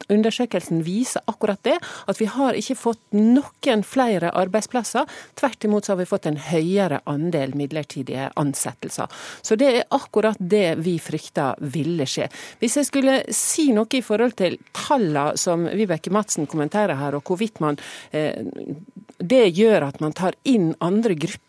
[0.09, 1.77] undersøkelsen viser akkurat det,
[2.09, 5.05] at vi har ikke fått noen flere arbeidsplasser.
[5.37, 9.13] Tvert imot så har vi fått en høyere andel midlertidige ansettelser.
[9.45, 12.31] Så det er akkurat det vi frykta ville skje.
[12.61, 17.27] Hvis jeg skulle si noe i forhold til tallene som Vibeke Madsen kommenterer her, og
[17.27, 17.79] hvorvidt man
[18.11, 18.45] eh,
[19.19, 21.44] det gjør at man tar inn andre grupper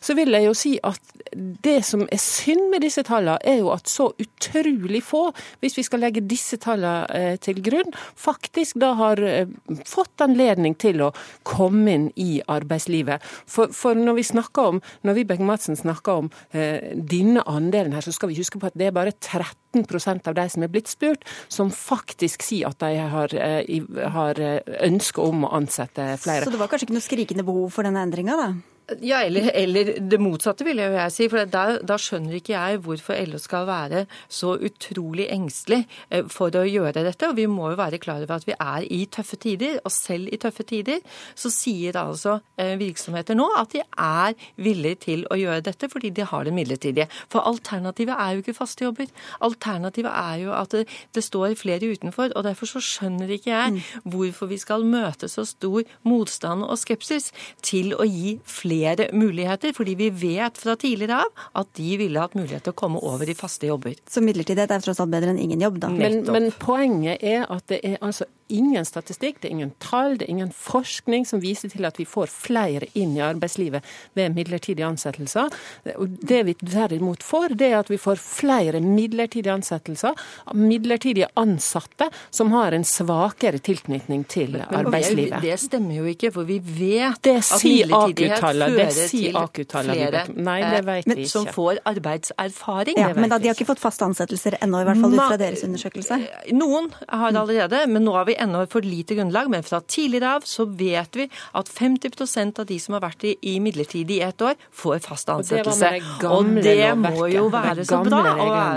[0.00, 3.70] så vil jeg jo si at det som er synd med disse tallene, er jo
[3.74, 5.30] at så utrolig få,
[5.62, 9.50] hvis vi skal legge disse tallene eh, til grunn, faktisk da har eh,
[9.88, 11.12] fått anledning til å
[11.46, 13.24] komme inn i arbeidslivet.
[13.50, 18.06] For, for når vi snakker om, når Vibeke Madsen snakker om eh, denne andelen her,
[18.06, 20.92] så skal vi huske på at det er bare 13% av de som er blitt
[20.92, 24.40] spurt, som faktisk sier at de har, eh, har
[24.86, 26.46] ønske om å ansette flere.
[26.46, 28.75] Så det var kanskje ikke noe skrikende behov for denne endringa, da?
[29.02, 31.26] Ja, eller, eller, det motsatte, vil jeg, jeg si.
[31.30, 35.80] For da, da, skjønner ikke jeg hvorfor LO skal være så utrolig engstelig
[36.14, 37.26] eh, for å gjøre dette.
[37.26, 39.80] Og vi må jo være klar over at vi er i tøffe tider.
[39.82, 41.00] Og selv i tøffe tider
[41.34, 46.12] så sier altså eh, virksomheter nå at de er villige til å gjøre dette fordi
[46.14, 47.08] de har det midlertidige.
[47.32, 49.10] For alternativet er jo ikke faste jobber.
[49.42, 52.30] Alternativet er jo at det, det står flere utenfor.
[52.38, 54.08] Og derfor så skjønner ikke jeg mm.
[54.14, 57.32] hvorfor vi skal møte så stor motstand og skepsis
[57.66, 62.22] til å gi flere flere muligheter, fordi vi vet fra tidligere av at de ville
[62.22, 63.96] hatt mulighet til å komme over i faste jobber.
[64.10, 65.92] Så midlertidighet er tross alt bedre enn ingen jobb, da?
[65.92, 70.26] Men, men poenget er at det er altså ingen statistikk, det er ingen tall, det
[70.28, 73.84] er ingen forskning som viser til at vi får flere inn i arbeidslivet
[74.18, 75.52] ved midlertidige ansettelser.
[75.84, 80.16] Det vi derimot får, det er at vi får flere midlertidige ansettelser,
[80.54, 85.40] midlertidige ansatte som har en svakere tilknytning til arbeidslivet.
[85.42, 90.82] Det stemmer jo ikke, for vi vet det at midlertidighet fører til flere Nei, det
[90.86, 91.30] vet eh, vi ikke.
[91.30, 92.98] som får arbeidserfaring.
[93.00, 95.38] Ja, men da, De har ikke fått faste ansettelser ennå, i hvert fall ut fra
[95.40, 96.18] deres undersøkelse?
[96.56, 100.46] Noen har allerede, men nå har vi ennå for lite grunnlag, men fra tidligere av
[100.48, 104.42] så vet vi at 50% av de som har vært i, i midlertidig i ett
[104.42, 105.92] år, får fast ansettelse.
[106.28, 108.36] Og det, det må jo være så bra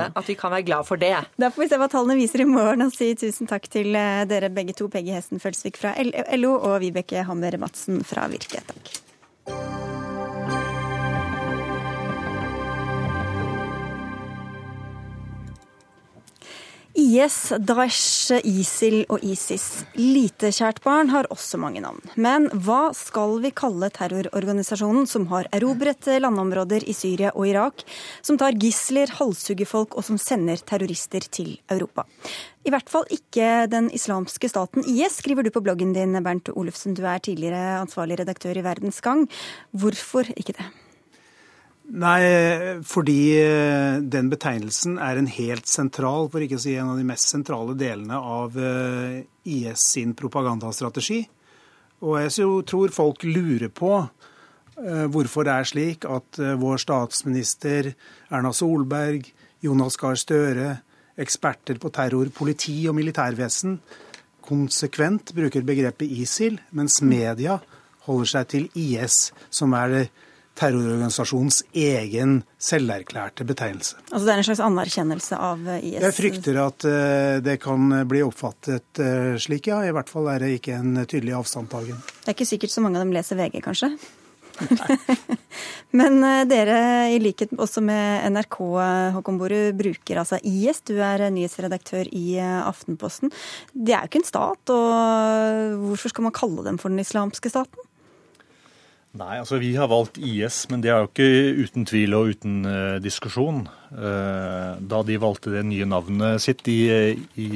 [0.09, 1.15] at vi kan være glad for det.
[1.39, 4.23] Da får vi se hva tallene viser i morgen, og si tusen takk til eh,
[4.29, 5.95] dere begge to, Peggy Hesten Følsvik fra
[6.37, 8.63] LO og Vibeke Hammer Madsen fra Virke.
[8.69, 9.88] Takk.
[17.09, 19.63] IS, Daesh, ISIL og ISIS.
[19.97, 22.03] Lite kjært barn har også mange navn.
[22.21, 27.81] Men hva skal vi kalle terrororganisasjonen som har erobret landområder i Syria og Irak,
[28.21, 32.05] som tar gisler, halshugger folk og som sender terrorister til Europa?
[32.67, 36.93] I hvert fall ikke den islamske staten IS, skriver du på bloggen din, Bernt Olufsen.
[36.93, 39.25] Du er tidligere ansvarlig redaktør i Verdens Gang.
[39.73, 40.69] Hvorfor ikke det?
[41.89, 42.21] Nei,
[42.85, 47.05] fordi eh, den betegnelsen er en helt sentral, for ikke å si en av de
[47.07, 51.23] mest sentrale delene av eh, IS sin propagandastrategi.
[52.05, 57.91] Og jeg tror folk lurer på eh, hvorfor det er slik at vår statsminister
[58.29, 59.25] Erna Solberg,
[59.65, 60.75] Jonas Gahr Støre,
[61.19, 63.79] eksperter på terror, politi og militærvesen
[64.45, 67.59] konsekvent bruker begrepet ISIL, mens media
[68.05, 70.07] holder seg til IS, som er det
[70.59, 73.99] terrororganisasjonens egen selverklærte betegnelse.
[74.11, 75.99] Altså Det er en slags anerkjennelse av eh, IS?
[76.03, 79.81] Jeg frykter at eh, det kan bli oppfattet eh, slik, ja.
[79.85, 81.99] I hvert fall er det ikke en tydelig avstandtagen.
[82.23, 83.93] Det er ikke sikkert så mange av dem leser VG, kanskje?
[85.99, 86.79] Men eh, dere,
[87.15, 88.57] i likhet også med NRK,
[89.15, 90.83] Håkon Borud, bruker altså IS.
[90.87, 93.31] Du er nyhetsredaktør i Aftenposten.
[93.73, 97.51] Det er jo ikke en stat, og hvorfor skal man kalle dem for den islamske
[97.51, 97.88] staten?
[99.17, 102.59] Nei, altså vi har valgt IS, men det er jo ikke uten tvil og uten
[102.67, 103.63] uh, diskusjon.
[103.89, 107.47] Uh, da de valgte det nye navnet sitt i, i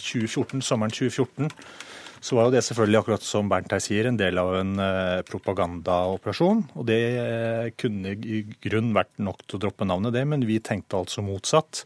[0.00, 1.52] 2014, sommeren 2014,
[2.22, 5.20] så var jo det selvfølgelig, akkurat som Bernt her sier, en del av en uh,
[5.28, 6.64] propagandaoperasjon.
[6.80, 7.02] Og det
[7.82, 11.84] kunne i grunn vært nok til å droppe navnet, det, men vi tenkte altså motsatt.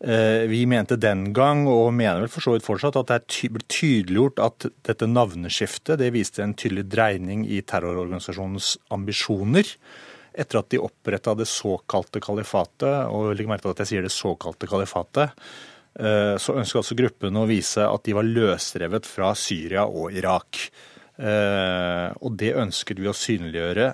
[0.00, 3.64] Eh, vi mente den gang, og mener vel for så vidt fortsatt, at det ble
[3.68, 9.68] tydeliggjort at dette navneskiftet det viste en tydelig dreining i terrororganisasjonens ambisjoner.
[10.32, 14.14] Etter at de oppretta det såkalte kalifatet, og legg merke til at jeg sier det
[14.14, 15.36] såkalte kalifatet,
[16.00, 20.64] eh, så ønska altså gruppen å vise at de var løsrevet fra Syria og Irak.
[21.20, 23.92] Eh, og det ønsket vi å synliggjøre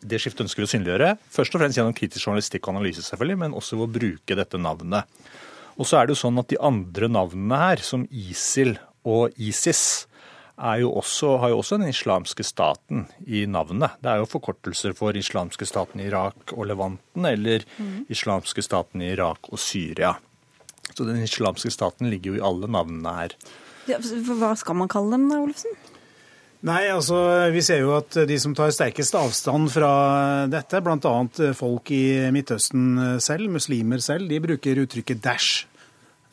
[0.00, 3.40] det skiftet ønsker vi å synliggjøre, først og fremst gjennom kritisk journalistikk og analyse, selvfølgelig,
[3.44, 5.20] men også ved å bruke dette navnet.
[5.80, 8.76] Og så er det jo sånn at De andre navnene her, som ISIL
[9.08, 10.06] og ISIS,
[10.80, 13.96] jo også, har jo også den islamske staten i navnet.
[14.04, 18.10] Det er jo forkortelser for islamske staten i Irak og Levanten, eller mm.
[18.12, 20.18] islamske staten i Irak og Syria.
[20.92, 23.36] Så den islamske staten ligger jo i alle navnene her.
[23.88, 25.72] Ja, hva skal man kalle dem da, Olufsen?
[26.68, 27.16] Nei, altså
[27.54, 29.92] Vi ser jo at de som tar sterkest avstand fra
[30.52, 31.12] dette, bl.a.
[31.56, 35.64] folk i Midtøsten selv, muslimer selv, de bruker uttrykket 'dash'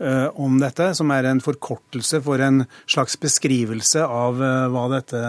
[0.03, 5.21] eh, om dette, som er en forkortelse for en slags beskrivelse av eh, hva dette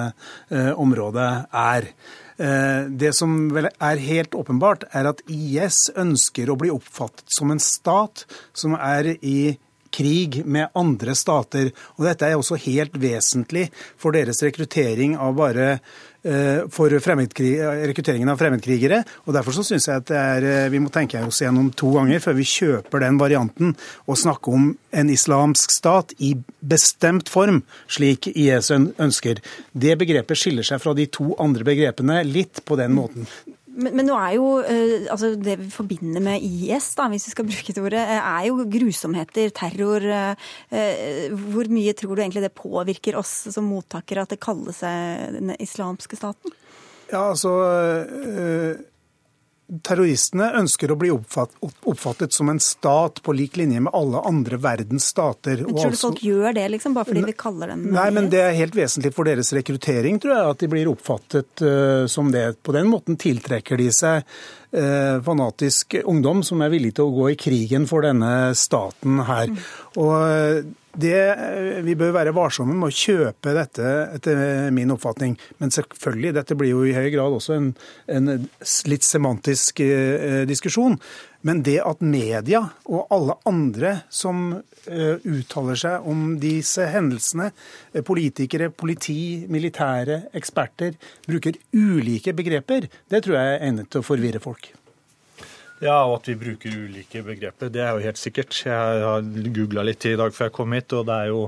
[0.51, 1.93] eh, området er.
[2.39, 7.59] Det som vel er helt åpenbart, er at IS ønsker å bli oppfattet som en
[7.59, 8.23] stat
[8.55, 9.57] som er i
[9.95, 11.73] krig med andre stater.
[11.97, 15.69] Og dette er også helt vesentlig for deres rekruttering av bare
[16.23, 19.03] eh, for rekrutteringen av fremmedkrigere.
[19.27, 22.23] og Derfor så syns jeg at er, eh, vi må tenke oss gjennom to ganger
[22.25, 28.31] før vi kjøper den varianten og snakke om en islamsk stat i bestemt form, slik
[28.35, 29.43] IS ønsker.
[29.73, 33.29] Det begrepet skiller seg fra de to andre begrepene litt på den måten.
[33.79, 37.35] Men, men, nå er jo uh, altså det vi forbinder med IS, da, hvis vi
[37.35, 40.05] skal bruke det ordet, eh, er jo grusomheter, terror.
[40.73, 45.39] Uh, hvor mye tror du egentlig det påvirker oss som mottakere at det kaller seg
[45.39, 46.55] den islamske staten?
[47.09, 47.57] Ja, altså...
[48.13, 48.87] Uh,
[49.69, 55.11] Terroristene ønsker å bli oppfattet som en stat på lik linje med alle andre verdens
[55.13, 55.61] stater.
[55.67, 58.41] Men tror du folk gjør det, liksom, bare fordi vi kaller dem Nei, men det
[58.47, 62.47] er helt vesentlig for deres rekruttering, tror jeg, at de blir oppfattet uh, som det.
[62.65, 67.31] På den måten tiltrekker de seg uh, fanatisk ungdom som er villig til å gå
[67.35, 69.53] i krigen for denne staten her.
[69.53, 69.65] Mm.
[70.01, 75.37] Og det, eh, vi bør være varsomme med å kjøpe dette, etter min oppfatning.
[75.59, 77.73] Men selvfølgelig, dette blir jo i høy grad også en,
[78.09, 78.49] en
[78.91, 80.99] litt semantisk eh, diskusjon.
[81.47, 87.53] Men det at media og alle andre som eh, uttaler seg om disse hendelsene,
[87.93, 90.99] eh, politikere, politi, militære, eksperter,
[91.29, 94.73] bruker ulike begreper, det tror jeg er egnet til å forvirre folk.
[95.85, 97.71] Ja, og at vi bruker ulike begreper.
[97.71, 98.57] Det er jo helt sikkert.
[98.67, 101.43] Jeg har googla litt i dag før jeg kom hit, og det er jo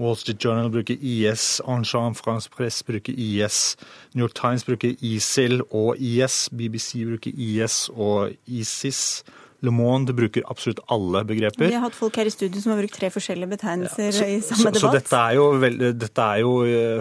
[0.00, 3.76] Wall Street Journal bruker IS, Anjan France Press bruker IS,
[4.14, 9.22] New York Times bruker ISIL og IS, BBC bruker IS og ISIS.
[9.62, 11.68] Le Monde bruker absolutt alle begreper.
[11.68, 14.26] Vi har hatt folk her i studio som har brukt tre forskjellige betegnelser ja, så,
[14.26, 14.80] i samme så, debatt.
[14.82, 16.56] Så dette er jo, veld, dette er jo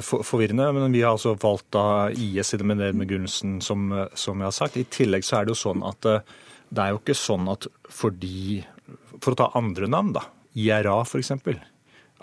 [0.06, 3.90] for, forvirrende, men vi har altså valgt da IS i det med den begrunnelsen som,
[4.14, 4.78] som jeg har sagt.
[4.78, 6.38] I tillegg så er det jo sånn at uh,
[6.72, 8.62] det er jo ikke sånn at fordi
[9.22, 10.24] For å ta andre navn, da.
[10.58, 11.36] IRA, f.eks.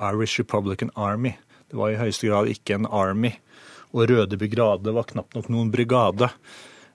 [0.08, 1.37] Irish Republican Army.
[1.70, 3.30] Det var i høyeste grad ikke en army.
[3.94, 6.28] Og Røde brigade var knapt nok noen brigade.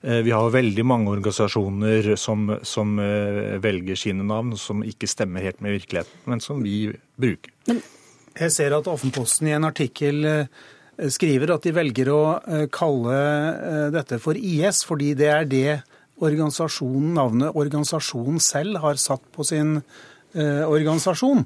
[0.04, 5.46] Eh, vi har veldig mange organisasjoner som, som, eh, velger sine navn, som ikke stemmer
[5.46, 7.54] helt med virkeligheten, men som vi bruker.
[8.34, 12.22] Jeg ser at Aftenposten i en artikkel eh, skriver at de velger å
[12.74, 15.70] kalle dette for IS, fordi det er det
[16.22, 21.46] organisasjonen, navnet organisasjonen selv har satt på sin eh, organisasjon.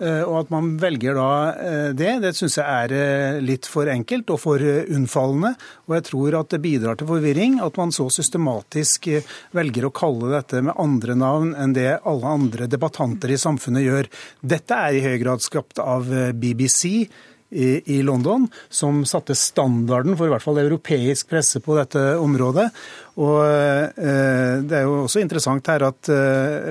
[0.00, 3.90] Eh, og at man velger da eh, det, det syns jeg er eh, litt for
[3.92, 5.52] enkelt og for unnfallende.
[5.88, 9.10] Og jeg tror at det bidrar til forvirring at man så systematisk
[9.56, 14.08] velger å kalle dette med andre navn enn det alle andre debattanter i samfunnet gjør.
[14.40, 17.10] Dette er i høy grad skapt av BBC
[17.50, 22.68] i, i London, som satte standarden for i hvert fall europeisk presse på dette området.
[23.20, 26.70] Og eh, Det er jo også interessant her at eh,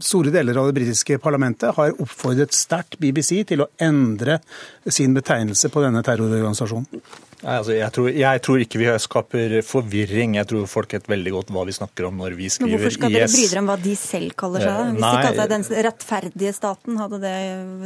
[0.00, 4.40] store deler av det britiske parlamentet har oppfordret sterkt BBC til å endre
[4.88, 7.04] sin betegnelse på denne terrororganisasjonen.
[7.40, 10.34] Altså, jeg, tror, jeg, tror, ikke vi skaper forvirring.
[10.36, 12.76] Jeg tror folk vet veldig godt hva vi snakker om når vi skriver IS.
[12.76, 14.72] Hvorfor skal dere bry dere om hva de selv kaller seg?
[14.76, 14.88] da?
[14.90, 17.34] Hvis Nei, de kaller seg den rettferdige staten, hadde det,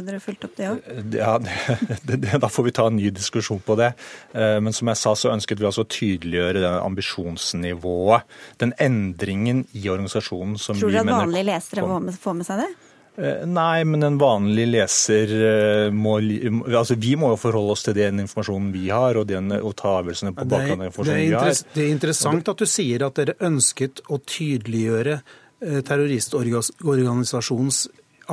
[0.09, 0.89] dere fulgt opp det òg?
[1.15, 1.33] Ja,
[2.09, 3.93] det, det, da får vi ta en ny diskusjon på det.
[4.35, 8.27] Eh, men som jeg sa, så ønsket vi altså å tydeliggjøre det ambisjonsnivået.
[8.63, 11.87] Den endringen i organisasjonen som vi mener Tror du at vanlige lesere
[12.19, 12.73] får med seg det?
[13.15, 17.95] Eh, nei, men en vanlig leser eh, må altså Vi må jo forholde oss til
[17.95, 21.61] den informasjonen vi har, og, den, og ta avgjørelsene på bakgrunn av informasjonen vi har.
[21.75, 27.85] Det er interessant at du sier at dere ønsket å tydeliggjøre eh, terroristorganisasjonens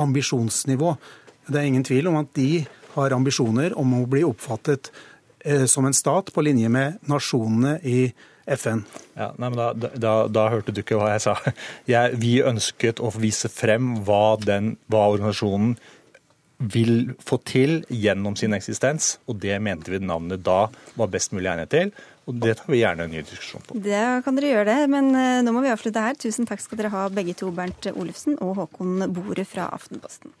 [0.03, 0.91] ambisjonsnivå.
[1.47, 2.65] Det er ingen tvil om at de
[2.97, 4.91] har ambisjoner om å bli oppfattet
[5.67, 8.83] som en stat på linje med nasjonene i Norge FN.
[9.15, 11.37] Ja, nei, men da, da, da, hørte du ikke hva jeg sa.
[11.89, 15.77] Jeg, vi ønsket å vise frem hva, den, hva organisasjonen
[16.63, 20.67] vil få til gjennom sin eksistens, og det mente vi navnet da
[20.99, 21.91] var best mulig egnet til.
[22.23, 23.79] Og det tar vi gjerne en ny diskusjon på.
[23.83, 26.15] Det kan dere gjøre det, men eh, nå må vi avslutte her.
[26.15, 30.31] Tusen takk skal dere ha begge to, Bernt Olufsen og Håkon Bore fra Aftenposten.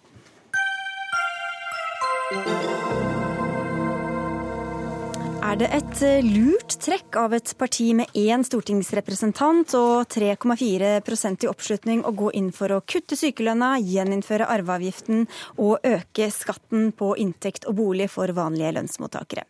[5.53, 11.49] Er det et eh, lurt trekk av et parti med én stortingsrepresentant og 3,4% i
[11.51, 15.27] oppslutning å gå inn for å kutte sykelønna, gjeninnføre arveavgiften
[15.61, 19.43] og øke skatten på inntekt og bolig for vanlige lønnsmottakere?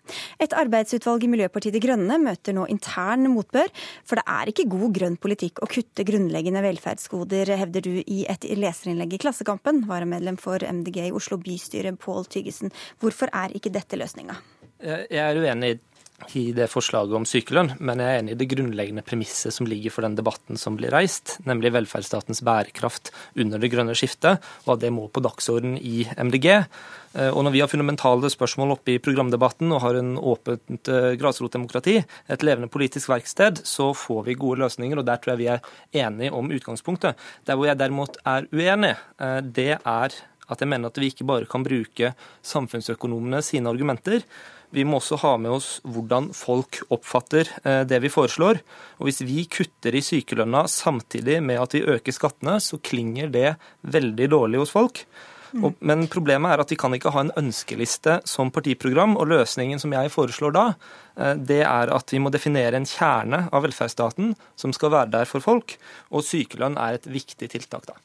[0.44, 3.72] Et arbeidsutvalg i Miljøpartiet De Grønne møter nå intern motbør,
[4.04, 8.50] for det er ikke god grønn politikk å kutte grunnleggende velferdsgoder, hevder du i et
[8.60, 12.76] leserinnlegg i Klassekampen, varamedlem for MDG i Oslo bystyre, Pål Tygesen.
[13.00, 14.36] Hvorfor er ikke dette løsninga?
[14.84, 15.82] Jeg er uenig i
[16.32, 20.06] det forslaget om sykelønn, men jeg er enig i det grunnleggende premisset som ligger for
[20.06, 24.92] den debatten som blir reist, nemlig velferdsstatens bærekraft under det grønne skiftet, og at det
[24.94, 26.48] må på dagsorden i MDG.
[27.14, 31.14] Eh, og når vi har fundamentale spørsmål oppe i programdebatten og har en åpent eh,
[31.22, 35.52] grasrotdemokrati, et levende politisk verksted, så får vi gode løsninger, og der tror jeg vi
[35.54, 37.20] er enige om utgangspunktet.
[37.46, 40.22] Der hvor jeg derimot er uenig, eh, det er
[40.52, 42.12] at jeg mener at vi ikke bare kan bruke
[42.46, 44.26] samfunnsøkonomene sine argumenter,
[44.74, 48.62] vi må også ha med oss hvordan folk oppfatter eh, det vi foreslår.
[49.00, 53.54] Og Hvis vi kutter i sykelønna samtidig med at vi øker skattene, så klinger det
[53.86, 55.04] veldig dårlig hos folk.
[55.54, 59.16] Men problemet er at vi kan ikke ha en ønskeliste som partiprogram.
[59.20, 60.66] Og løsningen som jeg foreslår da,
[61.18, 65.30] eh, det er at vi må definere en kjerne av velferdsstaten som skal være der
[65.30, 65.78] for folk.
[66.12, 67.98] Og sykelønn er et viktig tiltak da.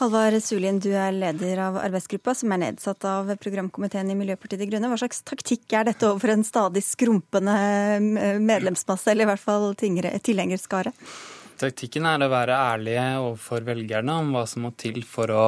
[0.00, 4.70] Halvard Sulien, du er leder av arbeidsgruppa som er nedsatt av programkomiteen i Miljøpartiet De
[4.70, 4.90] Grønne.
[4.92, 9.72] Hva slags taktikk er dette overfor en stadig skrumpende eh, medlemsmasse, eller i hvert fall
[9.78, 10.94] tilhengerskare?
[11.60, 15.44] Taktikken er å være ærlige overfor velgerne om hva som må til for å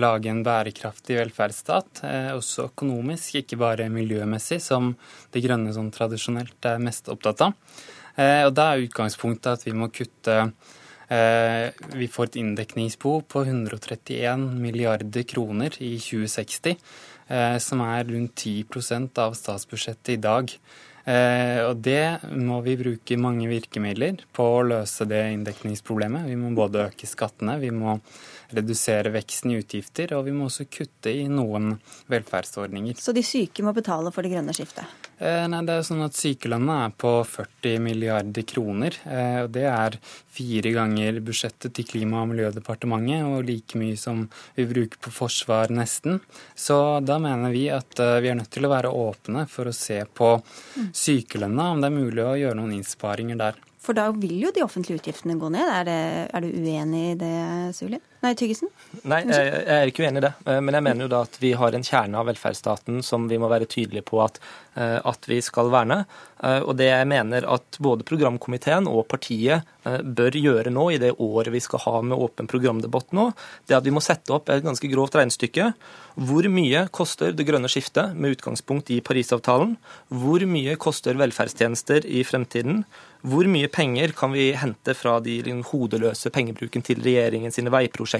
[0.00, 4.94] lage en bærekraftig velferdsstat, eh, også økonomisk, ikke bare miljømessig, som
[5.32, 7.52] De grønne sånn tradisjonelt er mest opptatt av.
[8.16, 10.52] Eh, og Da er utgangspunktet at vi må kutte
[11.06, 16.78] Vi får et inndekningsbehov på 131 milliarder kroner i 2060,
[17.60, 20.50] som er rundt 10% av statsbudsjettet i dag.
[21.04, 26.24] Og det må vi bruke mange virkemidler på å løse det inndekningsproblemet.
[26.30, 27.98] Vi må både øke skattene, vi må
[28.54, 31.74] redusere veksten i utgifter, og vi må også kutte i noen
[32.12, 32.96] velferdsordninger.
[33.00, 34.88] Så de syke må betale for det grønne skiftet?
[35.18, 38.96] Eh, nei, det er sånn at Sykelønna er på 40 milliarder kroner.
[39.06, 39.98] Eh, og Det er
[40.34, 45.70] fire ganger budsjettet til Klima- og miljødepartementet, og like mye som vi bruker på forsvar,
[45.70, 46.20] nesten.
[46.56, 49.74] Så da mener vi at eh, vi er nødt til å være åpne for å
[49.74, 50.34] se på
[50.92, 53.62] sykelønna, om det er mulig å gjøre noen innsparinger der.
[53.84, 55.68] For da vil jo de offentlige utgiftene gå ned.
[55.68, 56.00] Er, det,
[56.32, 57.34] er du uenig i det,
[57.76, 58.00] Suli?
[58.24, 58.70] Nei, Tyggesen?
[59.04, 60.30] Nei, jeg er ikke uenig i det.
[60.48, 63.36] Eh, men jeg mener jo da at vi har en kjerne av velferdsstaten som vi
[63.40, 64.38] må være tydelige på at,
[64.80, 66.06] eh, at vi skal verne.
[66.40, 71.10] Eh, og det jeg mener at både programkomiteen og partiet bør gjøre nå, i det
[71.20, 73.26] året vi skal ha med åpen programdebatt nå,
[73.68, 75.74] det at vi må sette opp et ganske grovt regnestykke.
[76.24, 79.74] Hvor mye koster det grønne skiftet med utgangspunkt i Parisavtalen?
[80.08, 82.86] Hvor mye koster velferdstjenester i fremtiden?
[83.24, 88.13] Hvor mye penger kan vi hente fra de hodeløse pengebruken til regjeringen sine veiprosjekter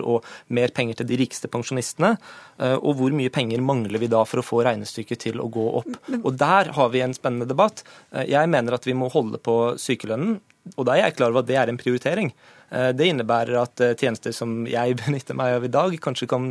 [0.00, 2.14] og mer penger til de rikeste pensjonistene?
[2.60, 5.66] Eh, og hvor mye penger mangler vi da for å få regnestykket til å gå
[5.80, 5.90] opp?
[6.20, 7.84] Og der har vi en spennende debatt.
[8.12, 10.40] Eh, jeg mener at vi må holde på sykelønnen,
[10.76, 12.32] og da er jeg klar over at det er en prioritering.
[12.70, 16.50] Eh, det innebærer at tjenester som jeg benytter meg av i dag, kanskje kan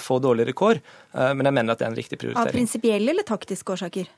[0.00, 0.78] få dårligere kår,
[1.34, 2.50] men jeg mener at det er en riktig prioritering.
[2.50, 4.10] Av prinsipielle eller taktiske årsaker?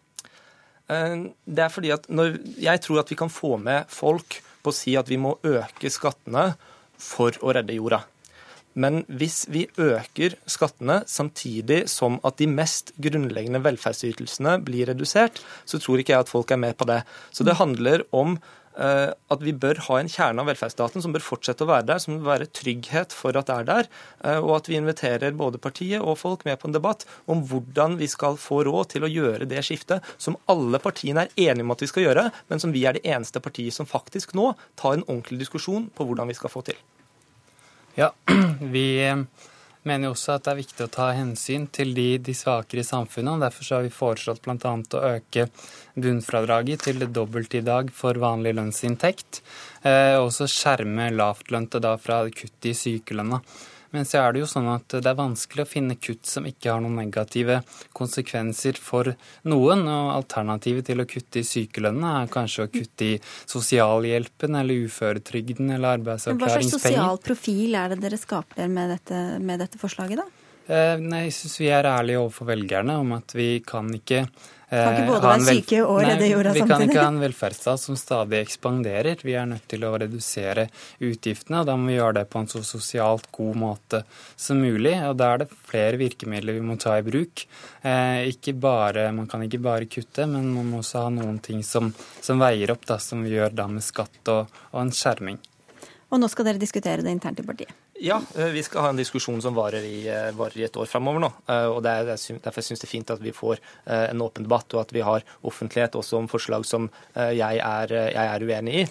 [0.86, 4.36] Det er fordi at når, Jeg tror at vi kan få med folk
[4.66, 6.50] på å si at vi må øke skattene
[6.98, 8.02] for å redde jorda.
[8.76, 15.80] Men hvis vi øker skattene samtidig som at de mest grunnleggende velferdsytelsene blir redusert, så
[15.80, 17.00] tror ikke jeg at folk er med på det.
[17.32, 18.36] Så det handler om
[18.76, 22.16] at vi bør ha en kjerne av velferdsstaten som bør fortsette å være der, som
[22.16, 23.88] vil være trygghet for at det er der,
[24.24, 27.96] eh, og at vi inviterer både partiet og folk med på en debatt om hvordan
[28.00, 31.74] vi skal få råd til å gjøre det skiftet som alle partiene er enige om
[31.74, 34.96] at vi skal gjøre, men som vi er det eneste partiet som faktisk nå tar
[34.98, 36.78] en ordentlig diskusjon på hvordan vi skal få til.
[37.96, 38.12] Ja,
[38.76, 38.88] vi
[39.88, 43.36] mener også at det er viktig å ta hensyn til de, de svakere i samfunnet.
[43.36, 44.72] og Derfor har vi foreslått bl.a.
[44.98, 45.46] å øke
[45.94, 49.40] bunnfradraget til det dobbelte i dag for vanlig lønnsinntekt.
[49.82, 53.40] Eh, og også skjerme lavtlønte da fra kutt i sykelønna.
[53.96, 56.74] Men så er det jo sånn at det er vanskelig å finne kutt som ikke
[56.74, 57.62] har noen negative
[57.96, 59.14] konsekvenser for
[59.48, 59.86] noen.
[59.88, 63.14] Og alternativet til å kutte i sykelønnene er kanskje å kutte i
[63.48, 66.60] sosialhjelpen eller uføretrygden eller arbeidsavklaringspenger.
[66.60, 70.44] Hva slags sosial profil er det dere skaper med dette, med dette forslaget, da?
[70.66, 74.24] Eh, nei, jeg syns vi er ærlige overfor velgerne om at vi kan ikke
[74.66, 76.66] kan ikke eh, både være syke og redde jorda samtidig?
[76.66, 79.22] Vi kan ikke ha en velferdsstat som stadig ekspanderer.
[79.22, 80.66] Vi er nødt til å redusere
[81.06, 84.02] utgiftene, og da må vi gjøre det på en så sosialt god måte
[84.34, 84.96] som mulig.
[85.06, 87.46] Og da er det flere virkemidler vi må ta i bruk.
[87.86, 91.92] Eh, bare, man kan ikke bare kutte, men man må også ha noen ting som,
[92.20, 95.38] som veier opp, da, som vi gjør da med skatt og, og en skjerming.
[96.10, 97.85] Og nå skal dere diskutere det internt i partiet?
[98.00, 100.86] Ja, eh, vi skal ha en diskusjon som varer i, eh, varer i et år
[100.86, 101.30] framover nå.
[101.48, 104.44] Eh, og det er, Derfor syns jeg det er fint at vi får en åpen
[104.44, 108.74] debatt, og at vi har offentlighet også om forslag som jeg er, jeg er uenig
[108.82, 108.84] i.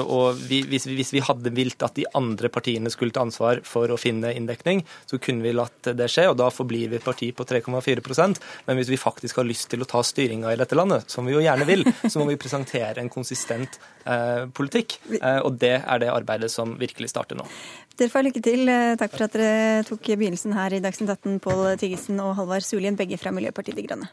[0.00, 3.60] Og vi, hvis, vi, hvis, vi, hadde vilt at de andre partiene skulle ta ansvar
[3.64, 7.04] for å finne inndekning, så kunne vi latt det skje, og da forblir vi et
[7.04, 10.76] parti på 3,4% Men hvis vi faktisk har lyst til å ta styringa i dette
[10.76, 14.98] landet, som vi jo gjerne vil, så må vi presentere en konsistent eh, politikk.
[15.44, 17.48] Og det er det arbeidet som virkelig starter nå.
[17.94, 18.66] Dere får lykke til.
[18.68, 22.66] Eh, takk for at dere tok begynnelsen her i Dagsnytt 18, Pål Tiggesen og Halvard
[22.66, 24.10] Sulien, begge fra Miljøpartiet De Grønne.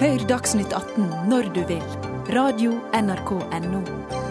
[0.00, 1.84] Hør Dagsnytt 18 når du vil.
[2.34, 4.23] Radio NRK Radio.nrk.no.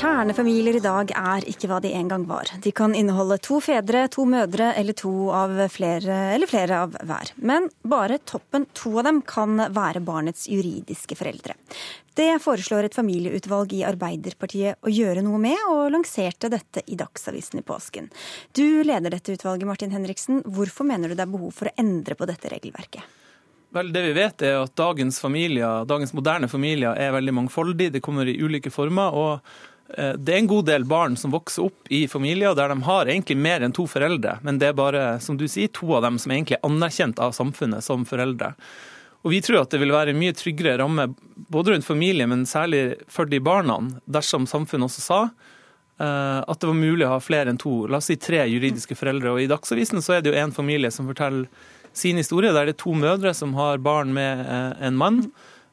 [0.00, 2.48] Kjernefamilier i dag er ikke hva de en gang var.
[2.64, 7.34] De kan inneholde to fedre, to mødre eller to av flere, eller flere av hver.
[7.36, 11.52] Men bare toppen to av dem kan være barnets juridiske foreldre.
[12.16, 17.60] Det foreslår et familieutvalg i Arbeiderpartiet å gjøre noe med, og lanserte dette i Dagsavisen
[17.60, 18.08] i påsken.
[18.56, 20.40] Du leder dette utvalget, Martin Henriksen.
[20.48, 23.18] Hvorfor mener du det er behov for å endre på dette regelverket?
[23.70, 27.92] Vel, det vi vet er at Dagens familier, dagens moderne familier er veldig mangfoldige.
[27.94, 29.12] Det kommer i ulike former.
[29.12, 33.08] og det er en god del barn som vokser opp i familier der de har
[33.10, 36.18] egentlig mer enn to foreldre, men det er bare som du sier, to av dem
[36.22, 38.52] som egentlig er anerkjent av samfunnet som foreldre.
[39.20, 41.10] Og Vi tror at det vil være mye tryggere ramme
[41.52, 43.76] både rundt familie, men særlig for de barna,
[44.08, 45.20] dersom samfunnet også sa
[46.00, 48.96] eh, at det var mulig å ha flere enn to, la oss si tre juridiske
[48.96, 49.34] foreldre.
[49.34, 51.50] Og I Dagsavisen så er det jo en familie som forteller
[51.92, 55.24] sin historie, der det er to mødre som har barn med eh, en mann.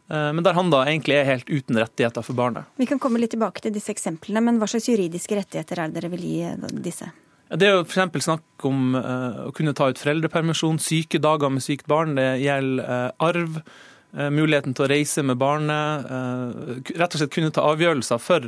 [0.10, 2.68] Eh, men der han da egentlig er helt uten rettigheter for barnet.
[2.80, 6.00] Vi kan komme litt tilbake til disse eksemplene, men hva slags juridiske rettigheter er det
[6.00, 7.10] dere vil gi eh, disse?
[7.48, 8.24] Det er jo f.eks.
[8.28, 12.16] snakk om eh, å kunne ta ut foreldrepermisjon, syke dager med sykt barn.
[12.20, 13.62] Det gjelder arv,
[14.18, 16.06] muligheten til å reise med barnet.
[16.96, 18.48] Rett og slett kunne ta avgjørelser for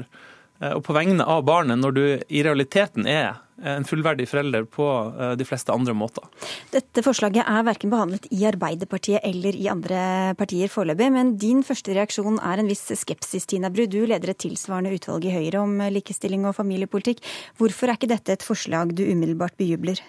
[0.59, 4.85] og på vegne av barnet, når du i realiteten er en fullverdig forelder på
[5.19, 6.25] eh, de fleste andre måter.
[6.73, 11.95] Dette forslaget er verken behandlet i Arbeiderpartiet eller i andre partier foreløpig, men din første
[11.95, 13.85] reaksjon er en viss skepsis, Tina Bru.
[13.89, 17.23] Du leder et tilsvarende utvalg i Høyre om likestilling og familiepolitikk.
[17.59, 20.01] Hvorfor er ikke dette et forslag du umiddelbart bejubler?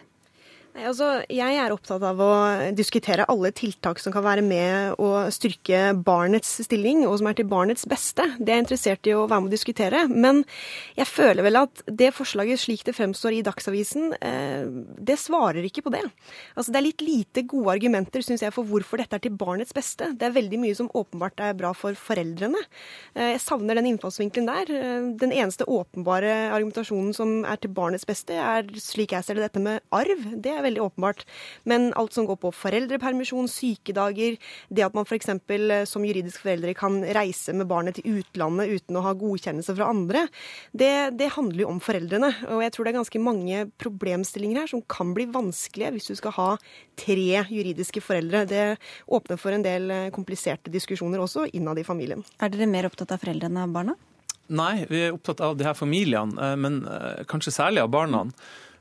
[0.79, 2.33] Altså, jeg er opptatt av å
[2.79, 7.49] diskutere alle tiltak som kan være med å styrke barnets stilling, og som er til
[7.51, 8.23] barnets beste.
[8.39, 10.05] Det er jeg interessert i å være med å diskutere.
[10.07, 10.45] Men
[10.95, 15.83] jeg føler vel at det forslaget slik det fremstår i Dagsavisen, eh, det svarer ikke
[15.89, 16.05] på det.
[16.55, 19.75] Altså, det er litt lite gode argumenter, syns jeg, for hvorfor dette er til barnets
[19.75, 20.13] beste.
[20.15, 22.63] Det er veldig mye som åpenbart er bra for foreldrene.
[23.17, 24.71] Eh, jeg savner den innfallsvinkelen der.
[24.71, 29.51] Eh, den eneste åpenbare argumentasjonen som er til barnets beste, er slik jeg ser det,
[29.51, 30.31] dette med arv.
[30.39, 31.25] Det er veldig åpenbart.
[31.69, 34.39] Men alt som går på foreldrepermisjon, sykedager,
[34.69, 35.31] det at man f.eks.
[35.31, 39.91] Eh, som juridisk foreldre kan reise med barnet til utlandet uten å ha godkjennelse fra
[39.91, 40.27] andre,
[40.73, 42.33] det, det handler jo om foreldrene.
[42.51, 46.19] Og jeg tror det er ganske mange problemstillinger her som kan bli vanskelige hvis du
[46.19, 46.51] skal ha
[47.01, 48.45] tre juridiske foreldre.
[48.51, 48.65] Det
[49.11, 52.25] åpner for en del eh, kompliserte diskusjoner også innad i familien.
[52.41, 53.99] Er dere mer opptatt av foreldrene enn av barna?
[54.51, 56.83] Nei, vi er opptatt av de her familiene, eh, men
[57.31, 58.27] kanskje særlig av barna.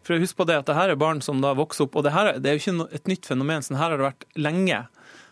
[0.05, 2.13] For husk på det at det her er barn som da vokser opp, og det,
[2.15, 3.65] her, det er jo ikke et nytt fenomen.
[3.65, 4.85] sånn her har det vært lenge.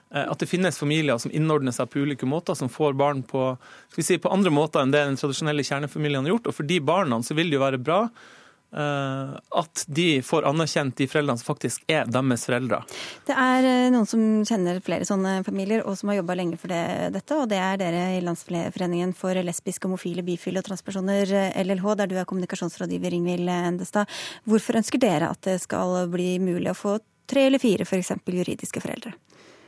[0.08, 3.58] at det finnes familier som innordner seg på ulike måter, som får barn på,
[3.98, 6.48] si, på andre måter enn det den tradisjonelle kjernefamilien har gjort.
[6.48, 8.37] Og for de barna så vil det jo være bra Eh,
[8.78, 12.82] at de får anerkjent de foreldrene som faktisk er deres foreldre.
[13.28, 16.72] Det er eh, noen som kjenner flere sånne familier, og som har jobba lenge for
[16.72, 17.38] det, dette.
[17.38, 22.12] Og det er dere i Landsforeningen for lesbiske, homofile, bifile og transpersoner, eh, LLH, der
[22.12, 24.10] du er kommunikasjonsrådgiver, Ingvild Endestad.
[24.48, 26.98] Hvorfor ønsker dere at det skal bli mulig å få
[27.28, 28.14] tre eller fire f.eks.
[28.26, 29.16] juridiske foreldre?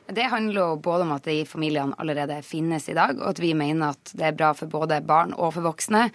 [0.09, 3.93] Det handler både om at de familiene allerede finnes i dag, og at vi mener
[3.93, 6.07] at det er bra for både barn og for voksne.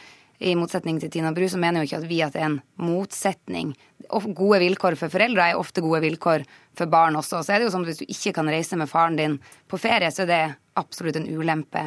[0.42, 2.60] I motsetning til Tina Bru så mener jo ikke at vi at det er en
[2.82, 3.74] motsetning.
[4.10, 6.42] Gode vilkår for foreldre er ofte gode vilkår
[6.76, 7.42] for barn også.
[7.44, 9.38] Så er det jo sånn at hvis du ikke kan reise med faren din
[9.70, 10.42] på ferie, så er det
[10.80, 11.84] absolutt en ulempe.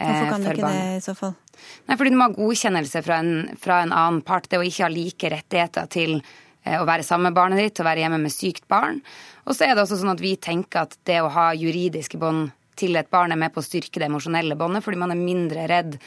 [0.00, 0.78] Eh, Hvorfor kan du ikke barn.
[0.78, 1.34] det i så fall?
[1.90, 4.48] Nei, fordi du må ha godkjennelse fra en, fra en annen part.
[4.48, 7.88] Det å ikke ha like rettigheter til eh, å være sammen med barnet ditt, å
[7.90, 9.02] være hjemme med sykt barn.
[9.44, 12.54] Og så er det også sånn at vi tenker at det å ha juridiske bånd
[12.80, 15.66] til et barn er med på å styrke det emosjonelle båndet, fordi man er mindre
[15.68, 15.98] redd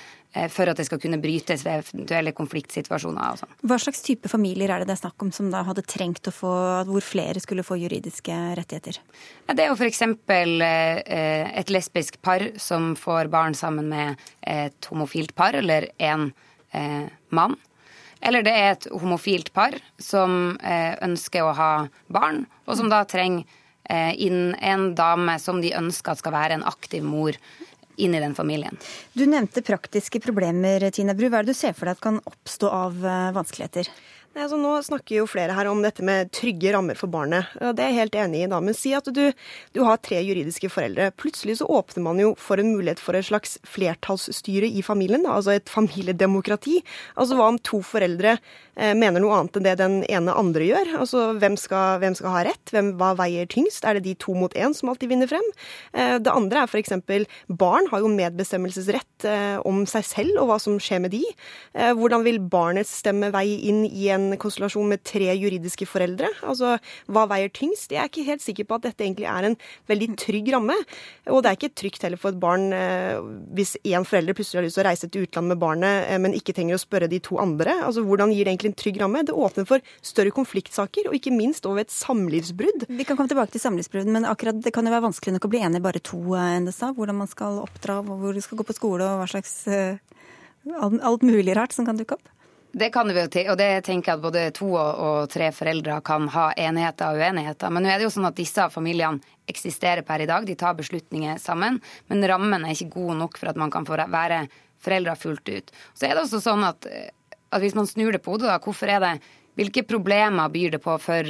[0.50, 3.34] for at det skal kunne brytes ved eventuelle konfliktsituasjoner.
[3.34, 3.52] og sånn.
[3.70, 6.34] Hva slags type familier er det det er snakk om som da hadde trengt å
[6.34, 6.54] få,
[6.90, 8.98] hvor flere skulle få juridiske rettigheter?
[9.48, 10.02] Det er jo f.eks.
[10.34, 16.32] Eh, et lesbisk par som får barn sammen med et homofilt par eller en
[16.74, 17.58] eh, mann.
[18.24, 21.72] Eller det er et homofilt par som ønsker å ha
[22.08, 23.44] barn, og som da trenger
[24.16, 27.36] inn en dame som de ønsker skal være en aktiv mor
[27.96, 28.78] inn i den familien.
[29.14, 31.30] Du nevnte praktiske problemer, Tina Bru.
[31.30, 33.90] Hva er det du ser for deg at kan oppstå av eh, vanskeligheter?
[34.34, 37.52] Altså nå snakker jo flere her om dette med trygge rammer for barnet.
[37.78, 38.50] Det er jeg helt enig i.
[38.50, 39.22] da, Men si at du,
[39.76, 41.12] du, har tre juridiske foreldre.
[41.22, 45.22] Plutselig så åpner man jo for en mulighet for et slags flertallsstyre i familien.
[45.28, 46.80] Da, altså et familiedemokrati.
[47.14, 50.96] Altså hva om to foreldre eh, mener noe annet enn det den ene andre gjør?
[51.04, 52.74] Altså hvem skal, hvem skal ha rett?
[52.74, 53.86] Hvem, hva veier tyngst?
[53.86, 55.46] Er det de to mot én som alltid vinner frem?
[55.94, 56.98] Eh, det andre er f.eks.
[57.54, 61.22] barn har jo medbestemmelsesrett eh, om seg selv og hva som skjer med de.
[61.78, 66.30] Eh, hvordan vil barnets stemme veie inn i en en konstellasjon med tre juridiske foreldre.
[66.48, 66.78] Altså,
[67.12, 67.92] Hva veier tyngst?
[67.94, 69.58] Jeg er ikke helt sikker på at dette egentlig er en
[69.92, 70.78] veldig trygg ramme.
[71.32, 73.20] Og det er ikke trygt heller for et barn eh,
[73.58, 76.38] hvis én forelder plutselig har lyst til å reise til utlandet med barnet, eh, men
[76.38, 77.76] ikke trenger å spørre de to andre.
[77.88, 79.26] Altså, Hvordan gir det egentlig en trygg ramme?
[79.28, 82.88] Det åpner for større konfliktsaker, og ikke minst over et samlivsbrudd.
[82.90, 85.54] Vi kan komme tilbake til samlivsbrudd, men akkurat det kan jo være vanskelig nok å
[85.54, 86.92] bli enig bare to NSA.
[86.92, 86.98] enn.
[86.98, 89.64] Hvordan man skal oppdra, hvor du skal gå på skole og hva slags
[91.04, 92.30] alt mulig rart som kan dukke opp.
[92.76, 96.00] Det kan vi jo til, og det tenker jeg at både to og tre foreldre
[96.06, 97.70] kan ha enigheter og uenigheter.
[97.70, 100.74] Men nå er det jo sånn at disse familiene eksisterer per i dag, de tar
[100.80, 101.78] beslutninger sammen.
[102.10, 104.48] Men rammen er ikke god nok for at man kan få være
[104.82, 105.70] foreldre fullt ut.
[105.94, 106.88] Så er det også sånn at,
[107.54, 109.16] at hvis man snur det på hodet, da, hvorfor er det
[109.54, 111.28] Hvilke problemer byr det på for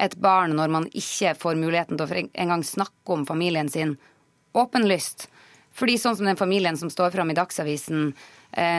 [0.00, 3.98] et barn når man ikke får muligheten til å engang snakke om familien sin
[4.56, 5.26] åpenlyst?
[5.76, 8.37] Fordi sånn som den familien som står fram i Dagsavisen Eh,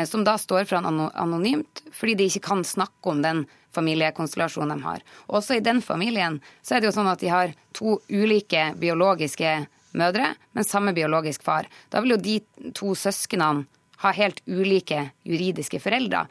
[0.09, 3.43] som da står for anonymt, fordi de ikke kan snakke om den
[3.75, 5.03] familiekonstellasjonen de har.
[5.27, 9.51] Også i den familien så er det jo sånn at de har to ulike biologiske
[9.97, 11.69] mødre, men samme biologisk far.
[11.89, 12.39] Da vil jo de
[12.77, 13.67] to søsknene
[13.99, 16.25] ha helt ulike juridiske foreldre.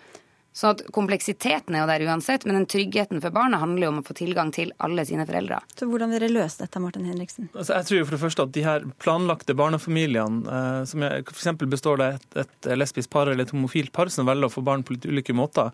[0.59, 4.01] Så at kompleksiteten er jo der uansett, men den tryggheten for barna handler jo om
[4.01, 5.61] å få tilgang til alle sine foreldre.
[5.79, 7.47] Så hvordan vil dere løse dette, Martin Henriksen?
[7.53, 11.47] Altså, jeg tror jo for det første at de her planlagte barnefamiliene, eh, som f.eks.
[11.63, 14.83] består av et, et lesbisk par eller et homofilt par som velger å få barn
[14.83, 15.71] på litt ulike måter,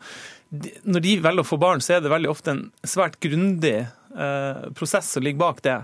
[0.53, 3.78] de, når de velger å få barn, så er det veldig ofte en svært grundig
[3.87, 5.80] eh, prosess som ligger bak det.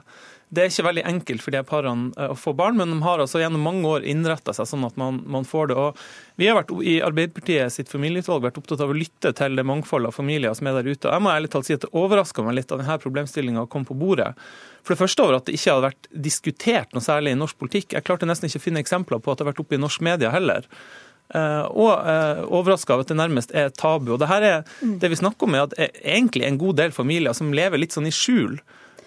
[0.51, 3.23] Det er ikke veldig enkelt for de parene eh, å få barn, men de har
[3.23, 5.77] altså gjennom mange år innretta seg sånn at man, man, får det.
[5.79, 6.01] Og
[6.43, 10.11] vi har vært, I Arbeiderpartiet sitt familieutvalg vært opptatt av å lytte til det mangfoldet
[10.11, 11.07] av familier som er der ute.
[11.07, 13.87] Og jeg må ærlig talt si at Det overraska meg litt at denne problemstillinga kom
[13.87, 14.33] på bordet.
[14.83, 17.95] For det første over at det ikke hadde vært diskutert noe særlig i norsk politikk.
[17.95, 20.03] Jeg klarte nesten ikke å finne eksempler på at det har vært oppe i norsk
[20.03, 20.67] media heller.
[21.31, 24.17] Uh, og uh, overraska av at det nærmest er tabu.
[24.17, 26.81] Og det her er, det vi snakker om er at det er egentlig en god
[26.83, 28.59] del familier som lever litt sånn i skjul.